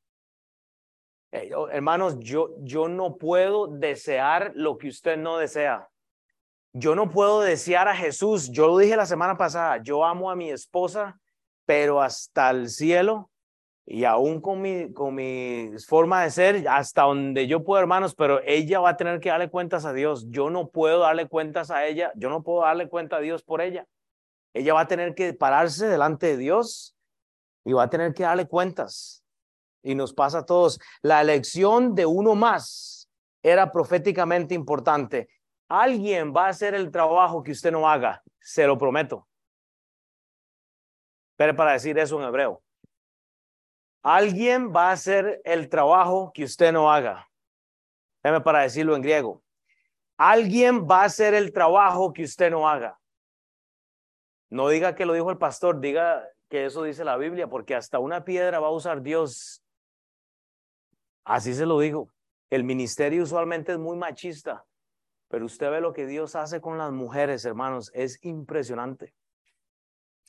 [1.32, 5.90] Eh, hermanos, yo, yo no puedo desear lo que usted no desea.
[6.74, 8.52] Yo no puedo desear a Jesús.
[8.52, 11.20] Yo lo dije la semana pasada, yo amo a mi esposa,
[11.66, 13.29] pero hasta el cielo
[13.92, 18.40] y aún con mi, con mi forma de ser, hasta donde yo puedo, hermanos, pero
[18.46, 20.28] ella va a tener que darle cuentas a Dios.
[20.30, 23.62] Yo no puedo darle cuentas a ella, yo no puedo darle cuenta a Dios por
[23.62, 23.88] ella.
[24.54, 26.96] Ella va a tener que pararse delante de Dios
[27.66, 29.24] y va a tener que darle cuentas.
[29.82, 30.80] Y nos pasa a todos.
[31.02, 33.10] La elección de uno más
[33.42, 35.30] era proféticamente importante.
[35.68, 39.28] Alguien va a hacer el trabajo que usted no haga, se lo prometo.
[41.36, 42.62] Pero para decir eso en hebreo.
[44.02, 47.30] Alguien va a hacer el trabajo que usted no haga.
[48.24, 49.44] Déjame para decirlo en griego.
[50.18, 53.00] Alguien va a hacer el trabajo que usted no haga.
[54.50, 58.00] No diga que lo dijo el pastor, diga que eso dice la Biblia, porque hasta
[58.00, 59.64] una piedra va a usar Dios.
[61.24, 62.10] Así se lo digo.
[62.50, 64.66] El ministerio usualmente es muy machista,
[65.28, 69.14] pero usted ve lo que Dios hace con las mujeres, hermanos, es impresionante.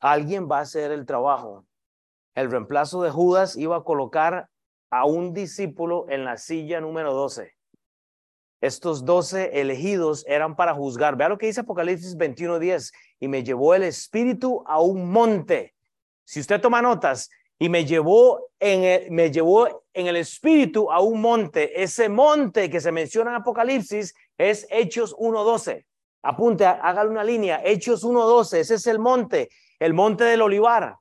[0.01, 1.67] Alguien va a hacer el trabajo
[2.41, 4.49] el reemplazo de Judas iba a colocar
[4.91, 7.53] a un discípulo en la silla número 12.
[8.61, 11.17] Estos 12 elegidos eran para juzgar.
[11.17, 12.93] Vea lo que dice Apocalipsis 21:10.
[13.19, 15.75] Y me llevó el Espíritu a un monte.
[16.25, 21.01] Si usted toma notas, y me llevó en el, me llevó en el Espíritu a
[21.01, 21.83] un monte.
[21.83, 25.85] Ese monte que se menciona en Apocalipsis es Hechos 1:12.
[26.23, 27.61] Apunte, hágale una línea.
[27.63, 28.61] Hechos 1:12.
[28.61, 30.97] Ese es el monte, el monte del olivar.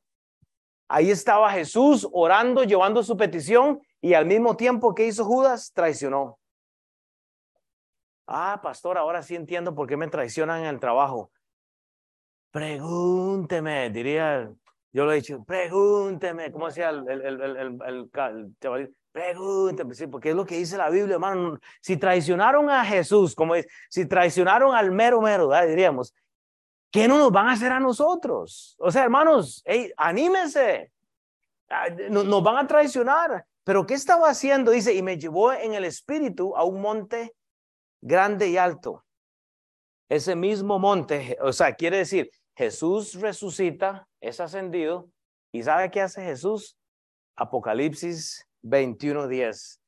[0.89, 6.39] Ahí estaba Jesús orando, llevando su petición y al mismo tiempo que hizo Judas, traicionó.
[8.27, 11.31] Ah, pastor, ahora sí entiendo por qué me traicionan en el trabajo.
[12.51, 14.51] pregúnteme, diría,
[14.91, 18.09] yo lo he dicho, pregúnteme, ¿cómo decía el, el, el, el, el
[18.59, 18.93] chaval?
[19.11, 21.57] Pregúnteme, sí, porque es lo que dice la Biblia, hermano.
[21.81, 26.13] Si traicionaron a Jesús, como es, si traicionaron al mero mero, diríamos,
[26.91, 28.75] ¿qué no nos van a hacer a nosotros?
[28.79, 30.91] O sea, hermanos, hey, anímense.
[32.09, 33.45] Nos van a traicionar.
[33.63, 34.71] Pero ¿qué estaba haciendo?
[34.71, 37.35] Dice, y me llevó en el espíritu a un monte
[38.01, 39.05] grande y alto.
[40.09, 45.11] Ese mismo monte, o sea, quiere decir, Jesús resucita, es ascendido,
[45.51, 46.75] y ¿sabe qué hace Jesús?
[47.35, 49.79] Apocalipsis 21:10.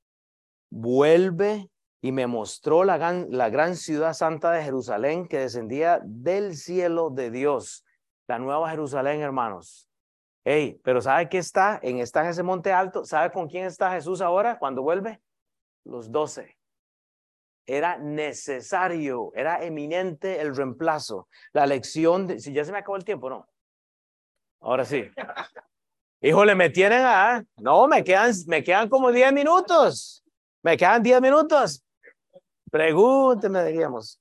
[0.69, 1.70] Vuelve
[2.01, 7.11] y me mostró la gran, la gran ciudad santa de Jerusalén que descendía del cielo
[7.11, 7.85] de Dios.
[8.27, 9.87] La nueva Jerusalén, hermanos.
[10.43, 11.79] Hey, pero ¿sabe qué está?
[11.83, 13.05] En, está en ese monte alto.
[13.05, 15.21] ¿Sabe con quién está Jesús ahora cuando vuelve?
[15.83, 16.57] Los doce.
[17.67, 21.27] Era necesario, era eminente el reemplazo.
[21.53, 23.47] La lección, de, si ya se me acabó el tiempo, ¿no?
[24.59, 25.03] Ahora sí.
[26.21, 30.23] Híjole, me tienen a, no, me quedan, me quedan como 10 minutos.
[30.63, 31.83] Me quedan 10 minutos.
[32.71, 34.19] Pregúnteme, diríamos.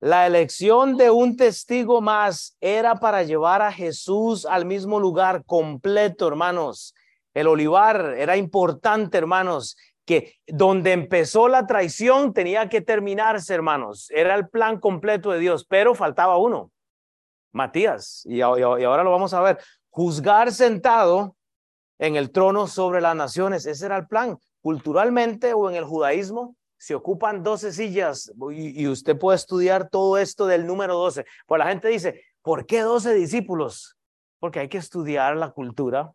[0.00, 6.26] La elección de un testigo más era para llevar a Jesús al mismo lugar completo,
[6.26, 6.94] hermanos.
[7.34, 14.10] El olivar era importante, hermanos, que donde empezó la traición tenía que terminarse, hermanos.
[14.10, 16.70] Era el plan completo de Dios, pero faltaba uno,
[17.52, 18.22] Matías.
[18.24, 19.58] Y, y ahora lo vamos a ver
[19.90, 21.36] juzgar sentado
[21.98, 23.66] en el trono sobre las naciones.
[23.66, 24.38] Ese era el plan.
[24.62, 30.46] Culturalmente o en el judaísmo se ocupan 12 sillas y, usted puede estudiar todo esto
[30.46, 31.24] del número 12.
[31.46, 33.96] Pues la gente dice, ¿por qué 12 discípulos?
[34.38, 36.12] Porque hay que estudiar la cultura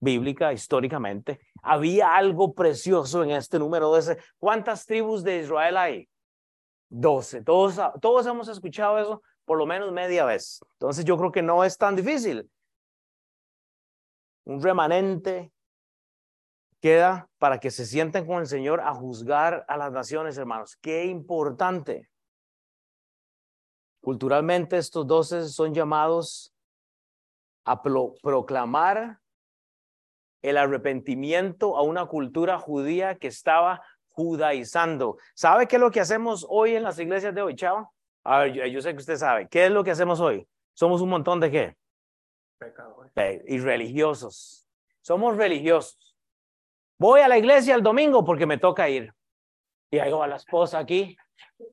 [0.00, 1.40] bíblica históricamente.
[1.62, 4.18] Había algo precioso en este número 12.
[4.38, 6.08] ¿Cuántas tribus de Israel hay?
[6.90, 7.42] 12.
[7.42, 10.60] Todos, todos hemos escuchado eso por lo menos media vez.
[10.72, 12.50] Entonces yo creo que no es tan difícil
[14.44, 15.52] un remanente
[16.86, 20.76] queda para que se sienten con el Señor a juzgar a las naciones, hermanos.
[20.76, 22.08] Qué importante.
[24.00, 26.54] Culturalmente estos doce son llamados
[27.64, 29.18] a proclamar
[30.42, 35.16] el arrepentimiento a una cultura judía que estaba judaizando.
[35.34, 37.90] ¿Sabe qué es lo que hacemos hoy en las iglesias de hoy, chava?
[38.22, 39.48] A ver, yo, yo sé que usted sabe.
[39.48, 40.46] ¿Qué es lo que hacemos hoy?
[40.72, 41.76] Somos un montón de qué?
[43.48, 44.68] Y religiosos.
[45.00, 46.05] Somos religiosos.
[46.98, 49.12] Voy a la iglesia el domingo porque me toca ir.
[49.90, 51.16] Y ahí va la esposa aquí,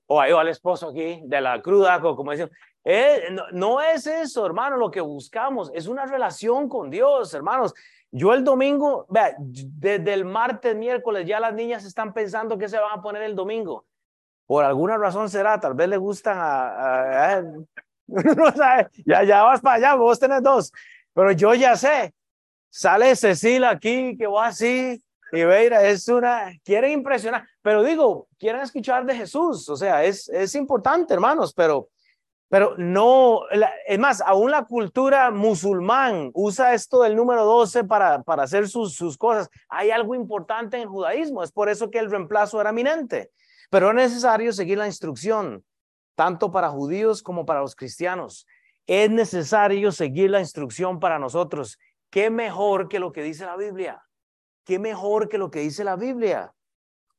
[0.06, 2.52] o ahí va el esposo aquí, de la cruda, como decimos.
[2.86, 5.72] Eh, no, es eso, hermano, lo que buscamos.
[5.74, 7.74] Es una relación con Dios, hermanos.
[8.12, 12.78] Yo el domingo, vea, desde el martes, miércoles, ya las niñas están pensando que se
[12.78, 13.86] van a poner el domingo.
[14.46, 17.42] Por alguna razón será, tal vez le gustan a
[19.06, 20.72] ya, ya vas para allá, vos tenés dos.
[21.14, 22.14] Pero yo ya sé,
[22.70, 25.02] sale Cecilia aquí, que va así,
[25.34, 30.30] y Veira es una, quieren impresionar, pero digo, quieren escuchar de Jesús, o sea, es,
[30.30, 31.90] es importante, hermanos, pero,
[32.50, 33.42] pero no,
[33.88, 38.94] es más, aún la cultura musulmán usa esto del número 12 para, para hacer sus,
[38.96, 39.50] sus cosas.
[39.70, 43.32] Hay algo importante en el judaísmo, es por eso que el reemplazo era eminente,
[43.72, 45.66] pero es necesario seguir la instrucción
[46.14, 48.46] tanto para judíos como para los cristianos.
[48.86, 51.80] Es necesario seguir la instrucción para nosotros.
[52.12, 54.04] ¿Qué mejor que lo que dice la Biblia?
[54.64, 56.54] ¿Qué mejor que lo que dice la Biblia?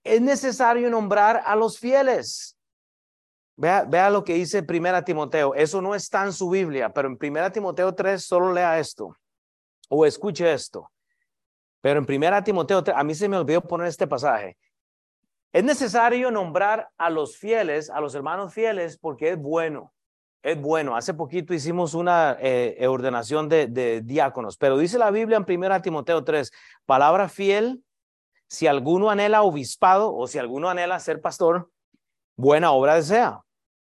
[0.02, 2.56] Es necesario nombrar a los fieles.
[3.56, 5.54] Vea, vea lo que dice Primera Timoteo.
[5.54, 9.16] Eso no está en su Biblia, pero en Primera Timoteo 3 solo lea esto
[9.88, 10.90] o escuche esto.
[11.80, 14.56] Pero en Primera Timoteo 3, a mí se me olvidó poner este pasaje.
[15.52, 19.93] Es necesario nombrar a los fieles, a los hermanos fieles, porque es bueno.
[20.44, 20.94] Es bueno.
[20.94, 25.80] Hace poquito hicimos una eh, eh, ordenación de, diáconos, pero dice la Biblia en 1
[25.80, 26.52] Timoteo 3,
[26.84, 27.82] palabra fiel,
[28.46, 31.70] si alguno anhela obispado o si alguno anhela ser pastor,
[32.36, 33.40] buena obra desea.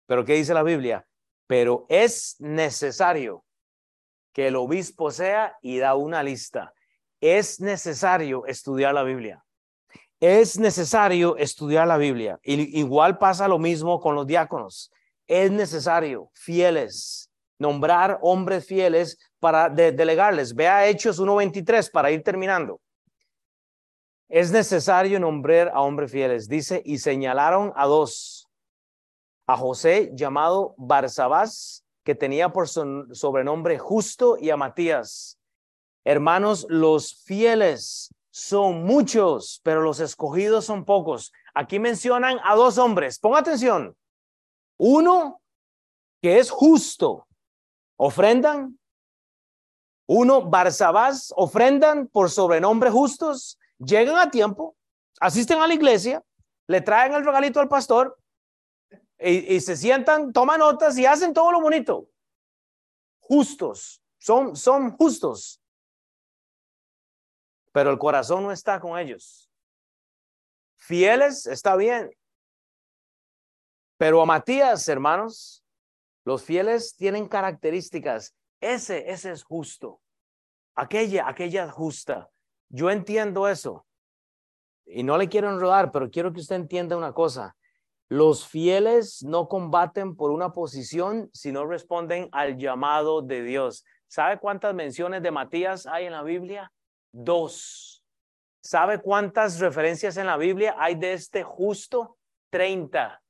[0.07, 1.05] Pero ¿qué dice la Biblia?
[1.45, 3.45] Pero es necesario
[4.33, 6.73] que el obispo sea y da una lista.
[7.21, 9.45] Es necesario estudiar la Biblia
[10.21, 12.39] es necesario estudiar la Biblia.
[12.43, 14.91] igual pasa lo mismo con los diáconos.
[15.29, 20.55] Es necesario, fieles, nombrar hombres fieles para delegarles.
[20.55, 22.81] Vea Hechos 1.23 para ir terminando.
[24.27, 26.49] Es necesario nombrar a hombres fieles.
[26.49, 28.47] Dice, y señalaron a dos.
[29.45, 35.37] A José llamado Barsabás, que tenía por sobrenombre justo, y a Matías.
[36.03, 41.31] Hermanos, los fieles son muchos, pero los escogidos son pocos.
[41.53, 43.19] Aquí mencionan a dos hombres.
[43.19, 43.95] Ponga atención.
[44.79, 45.41] Uno
[46.21, 47.27] que es justo.
[47.97, 48.79] ofrendan.
[50.07, 54.75] Uno, Barsabás, ofrendan por sobrenombre justos, llegan a tiempo,
[55.19, 56.23] asisten a la iglesia,
[56.65, 58.17] le traen el regalito al pastor
[59.19, 62.07] y, y se sientan, toman notas y hacen todo lo bonito.
[63.19, 65.61] Justos, son, son justos.
[67.71, 69.51] Pero el corazón no está con ellos.
[70.77, 72.09] Fieles, está bien.
[73.99, 75.61] Pero a Matías, hermanos,
[76.23, 78.33] los fieles tienen características.
[78.61, 79.99] Ese, ese es justo.
[80.73, 82.29] Aquella, aquella justa.
[82.69, 83.85] Yo entiendo eso.
[84.85, 87.57] Y no le quiero enrodar, pero quiero que usted entienda una cosa.
[88.07, 93.83] Los fieles no combaten por una posición, sino responden al llamado de Dios.
[94.07, 96.71] ¿Sabe cuántas menciones de Matías hay en la Biblia?
[97.11, 98.01] Dos.
[98.63, 102.17] ¿Sabe cuántas referencias en la Biblia hay de este justo?
[102.49, 103.21] Treinta.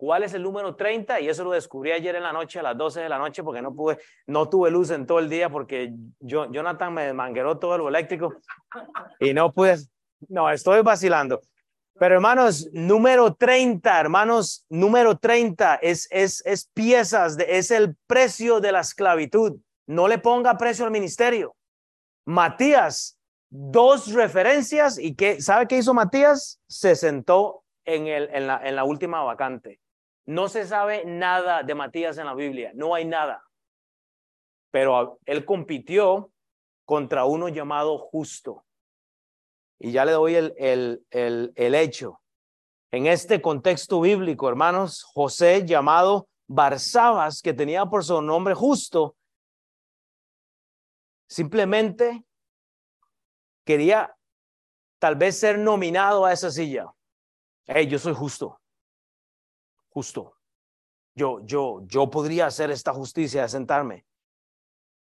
[0.00, 1.20] ¿Cuál es el número 30?
[1.20, 3.60] Y eso lo descubrí ayer en la noche, a las 12 de la noche, porque
[3.60, 3.98] no pude,
[4.28, 8.32] no tuve luz en todo el día, porque yo, Jonathan me mangueró todo lo eléctrico
[9.18, 9.76] y no pude,
[10.30, 11.42] no, estoy vacilando.
[11.98, 18.58] Pero hermanos, número 30, hermanos, número 30 es, es, es piezas, de, es el precio
[18.58, 19.60] de la esclavitud.
[19.86, 21.54] No le ponga precio al ministerio.
[22.24, 23.18] Matías,
[23.50, 26.58] dos referencias y que, ¿sabe qué hizo Matías?
[26.66, 29.78] Se sentó en, el, en, la, en la última vacante.
[30.26, 33.44] No se sabe nada de Matías en la Biblia, no hay nada.
[34.70, 36.30] Pero él compitió
[36.84, 38.64] contra uno llamado justo.
[39.78, 42.20] Y ya le doy el, el, el, hecho.
[42.92, 49.16] En este contexto bíblico, hermanos, José llamado Barsabas, que tenía por su nombre justo,
[51.28, 52.24] simplemente
[53.64, 54.14] quería
[54.98, 56.92] tal vez ser nominado a esa silla.
[57.66, 58.59] Hey, yo soy justo
[59.90, 60.34] justo.
[61.14, 64.06] Yo, yo, yo podría hacer esta justicia de sentarme.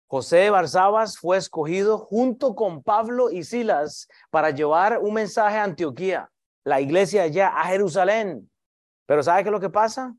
[0.08, 6.30] José Barzabas fue escogido junto con Pablo y Silas para llevar un mensaje a Antioquía,
[6.64, 8.48] la iglesia allá, a Jerusalén.
[9.06, 10.14] Pero ¿sabe qué es lo que pasa?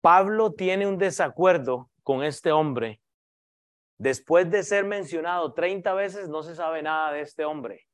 [0.00, 3.00] Pablo tiene un desacuerdo con este hombre.
[3.98, 7.87] Después de ser mencionado 30 veces, no se sabe nada de este hombre.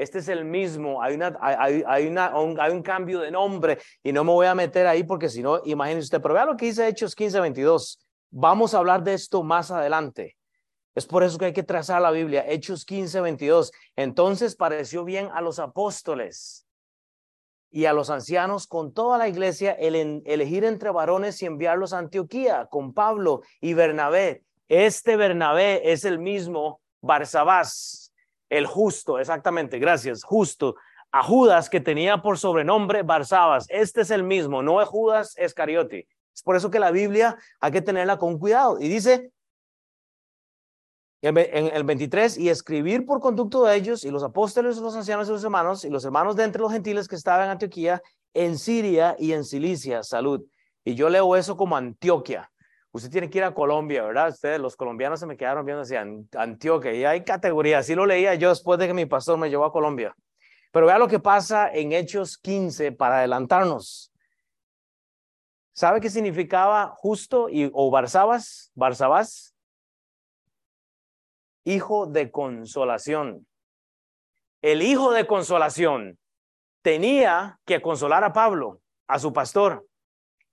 [0.00, 4.12] Este es el mismo, hay, una, hay, una, un, hay un cambio de nombre y
[4.12, 6.64] no me voy a meter ahí porque si no, imagínese usted, pero vea lo que
[6.64, 8.00] dice Hechos 15, 22.
[8.30, 10.38] Vamos a hablar de esto más adelante.
[10.94, 13.72] Es por eso que hay que trazar la Biblia, Hechos 15, 22.
[13.94, 16.66] Entonces pareció bien a los apóstoles
[17.70, 21.98] y a los ancianos con toda la iglesia el elegir entre varones y enviarlos a
[21.98, 24.44] Antioquía con Pablo y Bernabé.
[24.66, 28.09] Este Bernabé es el mismo Barsabás
[28.50, 30.76] el justo, exactamente, gracias, justo,
[31.12, 33.66] a Judas que tenía por sobrenombre Barsabas.
[33.68, 36.06] Este es el mismo, no es Judas Escariote.
[36.34, 38.78] Es por eso que la Biblia hay que tenerla con cuidado.
[38.80, 39.32] Y dice
[41.22, 45.32] en el 23, y escribir por conducto de ellos y los apóstoles, los ancianos y
[45.32, 48.00] los hermanos, y los hermanos de entre los gentiles que estaban en Antioquía,
[48.32, 50.42] en Siria y en Cilicia, salud.
[50.82, 52.50] Y yo leo eso como Antioquia
[52.92, 54.28] usted tiene que ir a Colombia, ¿verdad?
[54.28, 58.34] Ustedes, los colombianos se me quedaron viendo así, Antioquia, y hay categorías, así lo leía
[58.34, 60.14] yo después de que mi pastor me llevó a Colombia.
[60.72, 64.12] Pero vea lo que pasa en Hechos 15 para adelantarnos.
[65.72, 68.70] ¿Sabe qué significaba justo y, o Barsabas?
[68.74, 69.54] Barsabás.
[71.64, 73.46] Hijo de consolación.
[74.62, 76.18] El hijo de consolación
[76.82, 79.86] tenía que consolar a Pablo, a su pastor.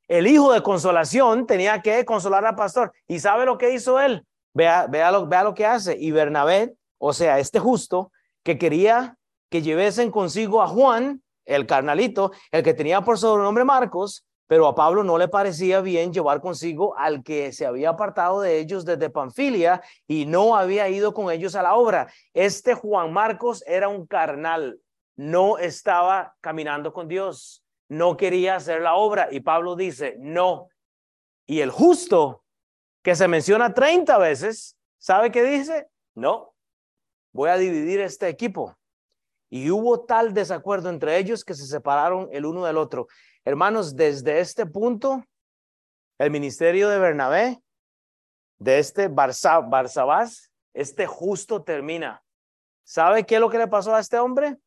[0.08, 2.94] El hijo de consolación tenía que consolar al pastor.
[3.08, 4.26] ¿Y sabe lo que hizo él?
[4.54, 5.98] Vea, vea, lo, vea lo que hace.
[6.00, 8.12] Y Bernabé, o sea, este justo,
[8.44, 9.18] que quería
[9.50, 14.76] que llevesen consigo a Juan, el carnalito, el que tenía por sobrenombre Marcos, pero a
[14.76, 19.10] Pablo no le parecía bien llevar consigo al que se había apartado de ellos desde
[19.10, 22.12] Panfilia y no había ido con ellos a la obra.
[22.34, 24.80] Este Juan Marcos era un carnal,
[25.18, 30.70] no estaba caminando con Dios no quería hacer la obra y Pablo dice, no.
[31.46, 32.44] Y el justo,
[33.02, 35.88] que se menciona 30 veces, ¿sabe qué dice?
[36.16, 36.54] No,
[37.32, 38.78] voy a dividir este equipo.
[39.50, 43.08] Y hubo tal desacuerdo entre ellos que se separaron el uno del otro.
[43.46, 45.24] Hermanos, desde este punto,
[46.18, 47.62] el ministerio de Bernabé,
[48.60, 52.24] de este Barsabás, este justo termina.
[52.84, 54.58] ¿Sabe qué es lo que le pasó a este hombre?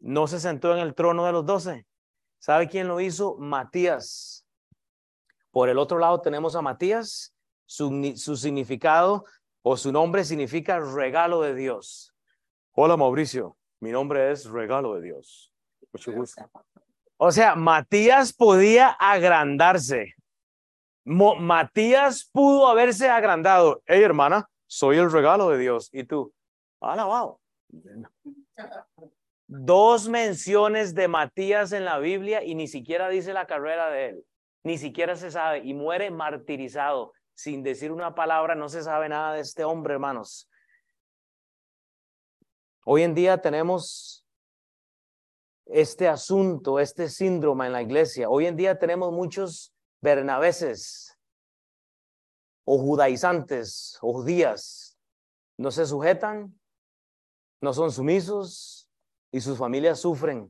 [0.00, 1.86] No se sentó en el trono de los doce.
[2.44, 3.38] ¿Sabe quién lo hizo?
[3.38, 4.46] Matías.
[5.50, 7.34] Por el otro lado tenemos a Matías.
[7.64, 9.24] Su, su significado
[9.62, 12.14] o su nombre significa regalo de Dios.
[12.72, 15.54] Hola Mauricio, mi nombre es regalo de Dios.
[15.90, 16.50] Mucho gusto.
[17.16, 20.12] O sea, Matías podía agrandarse.
[21.02, 23.82] Matías pudo haberse agrandado.
[23.86, 25.88] Hey, hermana, soy el regalo de Dios.
[25.94, 26.30] Y tú,
[26.78, 27.40] alabado.
[29.46, 34.26] Dos menciones de Matías en la Biblia y ni siquiera dice la carrera de él.
[34.62, 38.54] Ni siquiera se sabe y muere martirizado sin decir una palabra.
[38.54, 40.48] No se sabe nada de este hombre, hermanos.
[42.86, 44.26] Hoy en día tenemos
[45.66, 48.30] este asunto, este síndrome en la iglesia.
[48.30, 51.18] Hoy en día tenemos muchos bernabeses
[52.64, 54.98] o judaizantes o judías.
[55.58, 56.58] No se sujetan,
[57.60, 58.83] no son sumisos
[59.34, 60.48] y sus familias sufren.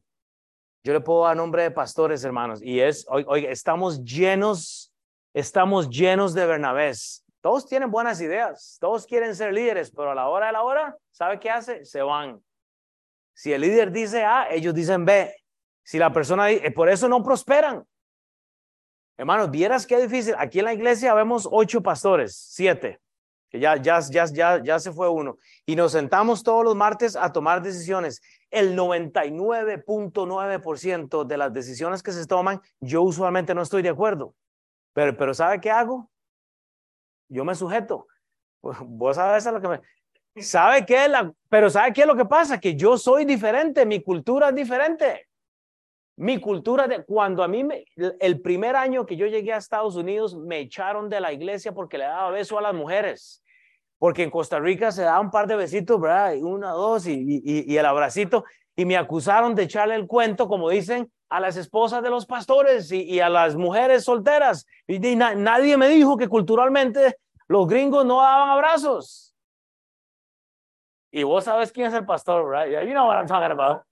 [0.85, 4.93] Yo le puedo dar nombre de pastores, hermanos, y es, hoy, estamos llenos,
[5.33, 7.25] estamos llenos de Bernabés.
[7.41, 10.99] Todos tienen buenas ideas, todos quieren ser líderes, pero a la hora de la hora,
[11.13, 11.87] ¿sabe qué hace?
[11.87, 12.45] Se van.
[13.33, 15.35] Si el líder dice A, ellos dicen B.
[15.83, 17.87] Si la persona dice, por eso no prosperan.
[19.17, 20.35] Hermanos, vieras qué difícil.
[20.37, 23.01] Aquí en la iglesia vemos ocho pastores, siete,
[23.55, 25.39] que ya, ya, ya, ya, ya se fue uno.
[25.65, 28.21] Y nos sentamos todos los martes a tomar decisiones.
[28.51, 34.35] El 99.9% de las decisiones que se toman, yo usualmente no estoy de acuerdo.
[34.93, 36.11] Pero, pero ¿sabe qué hago?
[37.29, 38.09] Yo me sujeto.
[38.61, 39.81] Vos sabes a lo que me...
[40.43, 41.07] ¿Sabe qué?
[41.07, 41.33] La...
[41.49, 42.59] Pero ¿sabe qué es lo que pasa?
[42.59, 45.29] Que yo soy diferente, mi cultura es diferente.
[46.17, 47.85] Mi cultura de cuando a mí me,
[48.19, 51.99] el primer año que yo llegué a Estados Unidos me echaron de la iglesia porque
[51.99, 53.44] le daba beso a las mujeres.
[54.05, 56.35] Porque en Costa Rica se da un par de besitos, ¿verdad?
[56.37, 58.45] Una, dos y, y, y el abracito.
[58.77, 62.93] Y me acusaron de echarle el cuento, como dicen, a las esposas de los pastores
[62.93, 64.67] y, y a las mujeres solteras.
[64.87, 67.17] Y, nadie me dijo que culturalmente
[67.49, 69.35] los gringos no daban abrazos.
[71.11, 72.87] Y vos sabes quién es el pastor, right?
[72.87, 73.85] You know what I'm talking about.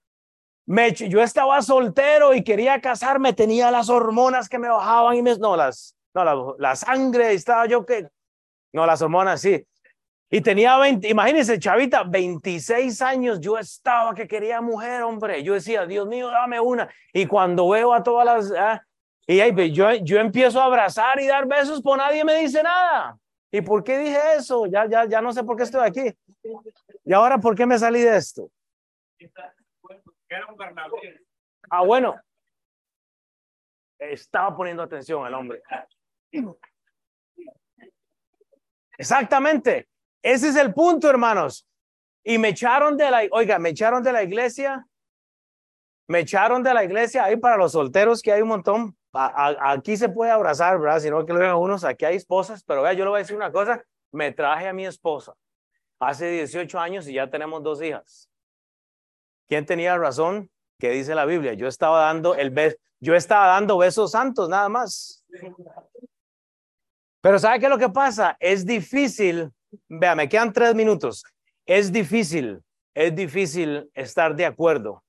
[0.67, 5.35] Me, yo estaba soltero y quería casarme, tenía las hormonas que me bajaban y me,
[5.37, 8.09] no, las, no, la, la sangre, estaba yo que,
[8.73, 9.65] no, las hormonas, sí.
[10.33, 15.43] Y tenía 20, imagínense, chavita, 26 años, yo estaba que quería mujer, hombre.
[15.43, 16.89] Yo decía, Dios mío, dame una.
[17.13, 18.83] Y cuando veo a todas las, ah,
[19.27, 23.15] y ahí, yo, yo empiezo a abrazar y dar besos, pues nadie me dice nada.
[23.51, 24.65] ¿Y por qué dije eso?
[24.65, 26.11] Ya, ya, ya no sé por qué estoy aquí.
[27.05, 28.49] ¿Y ahora por qué me salí de esto?
[31.69, 32.19] Ah, bueno.
[33.99, 35.61] Estaba poniendo atención el hombre.
[38.97, 39.89] Exactamente.
[40.23, 41.67] Ese es el punto, hermanos.
[42.23, 44.87] Y me echaron de la, oiga, me echaron de la iglesia.
[46.07, 50.09] Me echaron de la iglesia ahí para los solteros que hay un montón aquí se
[50.09, 50.99] puede abrazar, ¿verdad?
[50.99, 53.19] Si no, que lo vean unos, aquí hay esposas, pero vea, yo le voy a
[53.19, 55.33] decir una cosa, me traje a mi esposa
[55.99, 58.29] hace 18 años y ya tenemos dos hijas.
[59.47, 60.49] ¿Quién tenía razón?
[60.79, 61.53] ¿Qué dice la Biblia?
[61.53, 65.23] Yo estaba dando el beso, yo estaba dando besos santos nada más.
[67.21, 68.35] Pero ¿sabe qué es lo que pasa?
[68.39, 69.49] Es difícil,
[69.87, 71.23] vea, me quedan tres minutos.
[71.65, 72.61] Es difícil,
[72.93, 75.03] es difícil estar de acuerdo.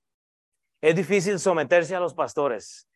[0.81, 2.87] Es difícil someterse a los pastores.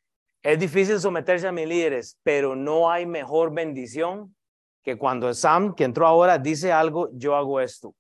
[0.43, 4.35] Es difícil someterse a mis líderes, pero no hay mejor bendición
[4.83, 7.95] que cuando Sam, que entró ahora, dice algo, yo hago esto.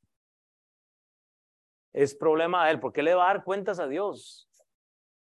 [1.92, 4.48] Es problema de él, porque le va a dar cuentas a Dios.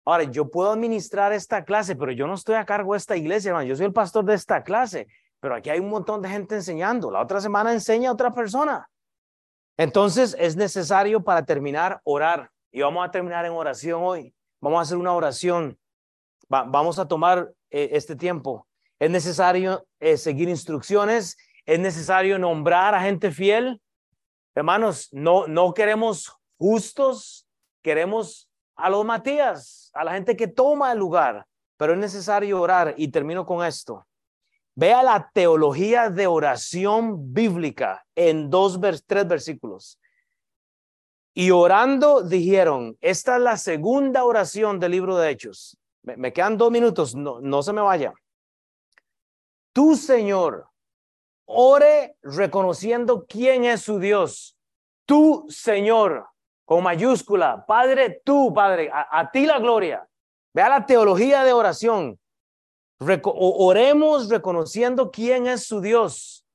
[0.07, 3.51] Ahora, yo puedo administrar esta clase, pero yo no estoy a cargo de esta iglesia,
[3.51, 3.67] hermano.
[3.67, 5.07] Yo soy el pastor de esta clase,
[5.45, 7.11] pero aquí hay un montón de gente enseñando.
[7.11, 8.89] La otra semana enseña a otra persona.
[9.77, 12.51] Entonces, es necesario para terminar orar.
[12.73, 14.35] Y vamos a terminar en oración hoy.
[14.59, 15.79] Vamos a hacer una oración
[16.49, 18.67] vamos a tomar eh, este tiempo.
[18.99, 21.37] Es necesario eh, seguir instrucciones,
[21.67, 23.83] es necesario nombrar a gente fiel.
[24.55, 27.47] Hermanos, no, no queremos justos,
[27.83, 31.45] queremos a los Matías, a la gente que toma el lugar,
[31.77, 34.07] pero es necesario orar y termino con esto.
[34.77, 40.01] Vea la teología de oración bíblica en dos, tres versículos.
[41.33, 45.77] Y orando dijeron, esta es la segunda oración del libro de Hechos.
[46.03, 48.13] Me, quedan dos minutos, no, no se me vaya.
[49.73, 50.69] Tu Señor,
[51.47, 54.57] ore reconociendo quién es su Dios.
[55.07, 56.29] Tu Señor,
[56.65, 60.07] con mayúscula, Padre, tú, Padre, a, ti la gloria.
[60.53, 62.19] Vea la teología de oración.
[62.99, 66.47] Oremos reconociendo quién es su Dios.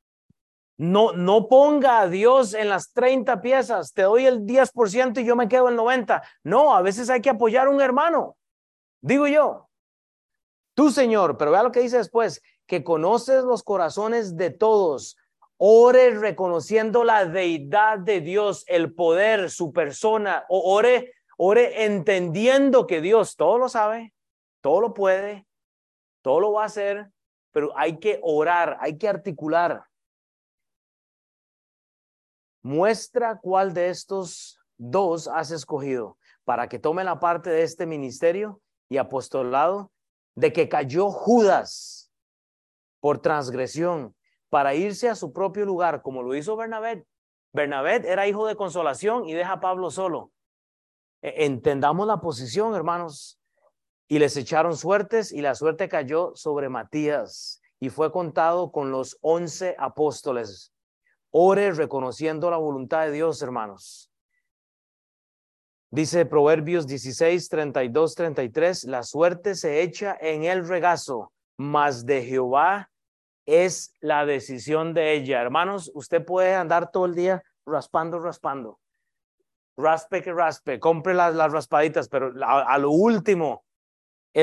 [0.77, 5.35] No, no ponga a Dios en las 30 piezas, te doy el 10% y yo
[5.35, 6.23] me quedo el 90.
[6.43, 8.37] No, a veces hay que apoyar a un hermano.
[9.01, 9.67] Digo yo,
[10.75, 15.17] tú Señor, pero vea lo que dice después, que conoces los corazones de todos.
[15.57, 20.45] Ore reconociendo la deidad de Dios, el poder, su persona.
[20.47, 24.13] O ore, ore entendiendo que Dios todo lo sabe,
[24.61, 25.45] todo lo puede,
[26.21, 27.11] todo lo va a hacer
[27.51, 29.85] pero hay que orar, hay que articular.
[32.61, 38.61] Muestra cuál de estos dos has escogido para que tome la parte de este ministerio
[38.89, 39.91] y apostolado
[40.35, 42.11] de que cayó Judas
[42.99, 44.15] por transgresión
[44.49, 47.05] para irse a su propio lugar, como lo hizo Bernabé.
[47.53, 50.31] Bernabé era hijo de consolación y deja a Pablo solo.
[51.21, 53.38] E, entendamos la posición, hermanos.
[54.09, 59.17] Y les echaron suertes y la suerte cayó sobre Matías y fue contado con los
[59.21, 60.73] once apóstoles.
[61.29, 64.11] Ore reconociendo la voluntad de Dios, hermanos.
[65.91, 72.89] Dice Proverbios 16, 32, 33, la suerte se echa en el regazo, mas de Jehová
[73.45, 75.41] es la decisión de ella.
[75.41, 78.79] Hermanos, usted puede andar todo el día raspando, raspando.
[79.77, 83.63] Raspe que raspe, compre las, las raspaditas, pero a, lo último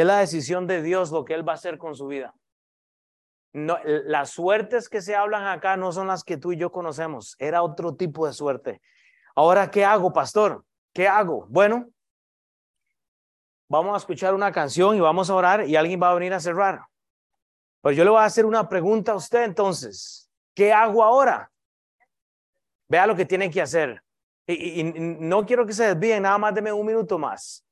[0.00, 2.34] es la decisión de Dios lo que Él va a hacer con su vida.
[3.52, 7.36] No, las suertes que se hablan acá no son las que tú y yo conocemos,
[7.38, 8.82] era otro tipo de suerte.
[9.34, 10.64] Ahora, ¿qué hago, pastor?
[10.92, 11.46] ¿Qué hago?
[11.48, 11.88] Bueno,
[13.68, 16.40] vamos a escuchar una canción y vamos a orar y alguien va a venir a
[16.40, 16.82] cerrar.
[17.80, 20.30] Pues yo le voy a hacer una pregunta a usted entonces.
[20.54, 21.50] ¿Qué hago ahora?
[22.88, 24.02] Vea lo que tiene que hacer.
[24.46, 27.65] Y, no quiero que se desvíen, nada más deme un minuto más.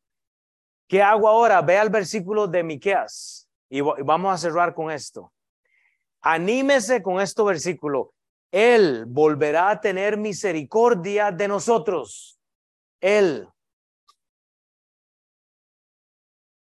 [0.89, 1.61] ¿Qué hago ahora?
[1.63, 5.33] Vea el versículo de Miqueas y vamos a cerrar con esto.
[6.21, 8.13] Anímese con este versículo.
[8.51, 12.35] Él volverá a tener misericordia de nosotros
[13.05, 13.47] él.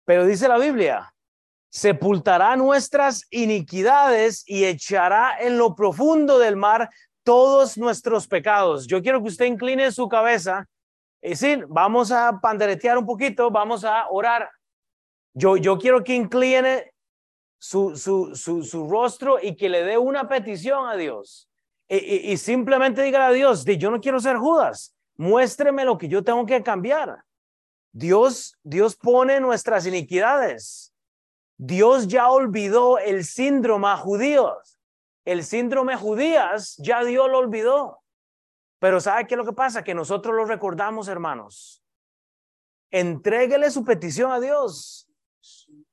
[0.05, 1.13] Pero dice la Biblia,
[1.69, 6.89] sepultará nuestras iniquidades y echará en lo profundo del mar
[7.23, 8.87] todos nuestros pecados.
[8.87, 10.67] Yo quiero que usted incline su cabeza
[11.21, 14.49] y decir, vamos a panderetear un poquito, vamos a orar.
[15.33, 16.91] Yo, yo quiero que incline
[17.59, 21.47] su, su, su, su rostro y que le dé una petición a Dios.
[21.87, 24.95] Y, y, simplemente diga a Dios, yo no quiero ser Judas.
[25.17, 27.23] Muéstreme lo que yo tengo que cambiar.
[27.91, 30.93] Dios, Dios pone nuestras iniquidades.
[31.57, 34.79] Dios ya olvidó el síndrome judíos.
[35.25, 38.00] El síndrome judías ya Dios lo olvidó.
[38.81, 39.83] Pero ¿sabe qué es lo que pasa?
[39.83, 41.83] Que nosotros lo recordamos, hermanos.
[42.89, 45.07] Entréguele su petición a Dios.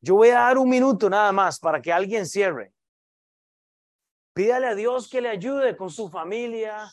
[0.01, 2.73] Yo voy a dar un minuto nada más para que alguien cierre.
[4.33, 6.91] Pídale a Dios que le ayude con su familia,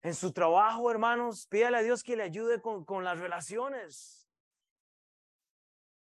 [0.00, 4.17] en su trabajo, hermanos, pídale a Dios que le ayude con, con las relaciones.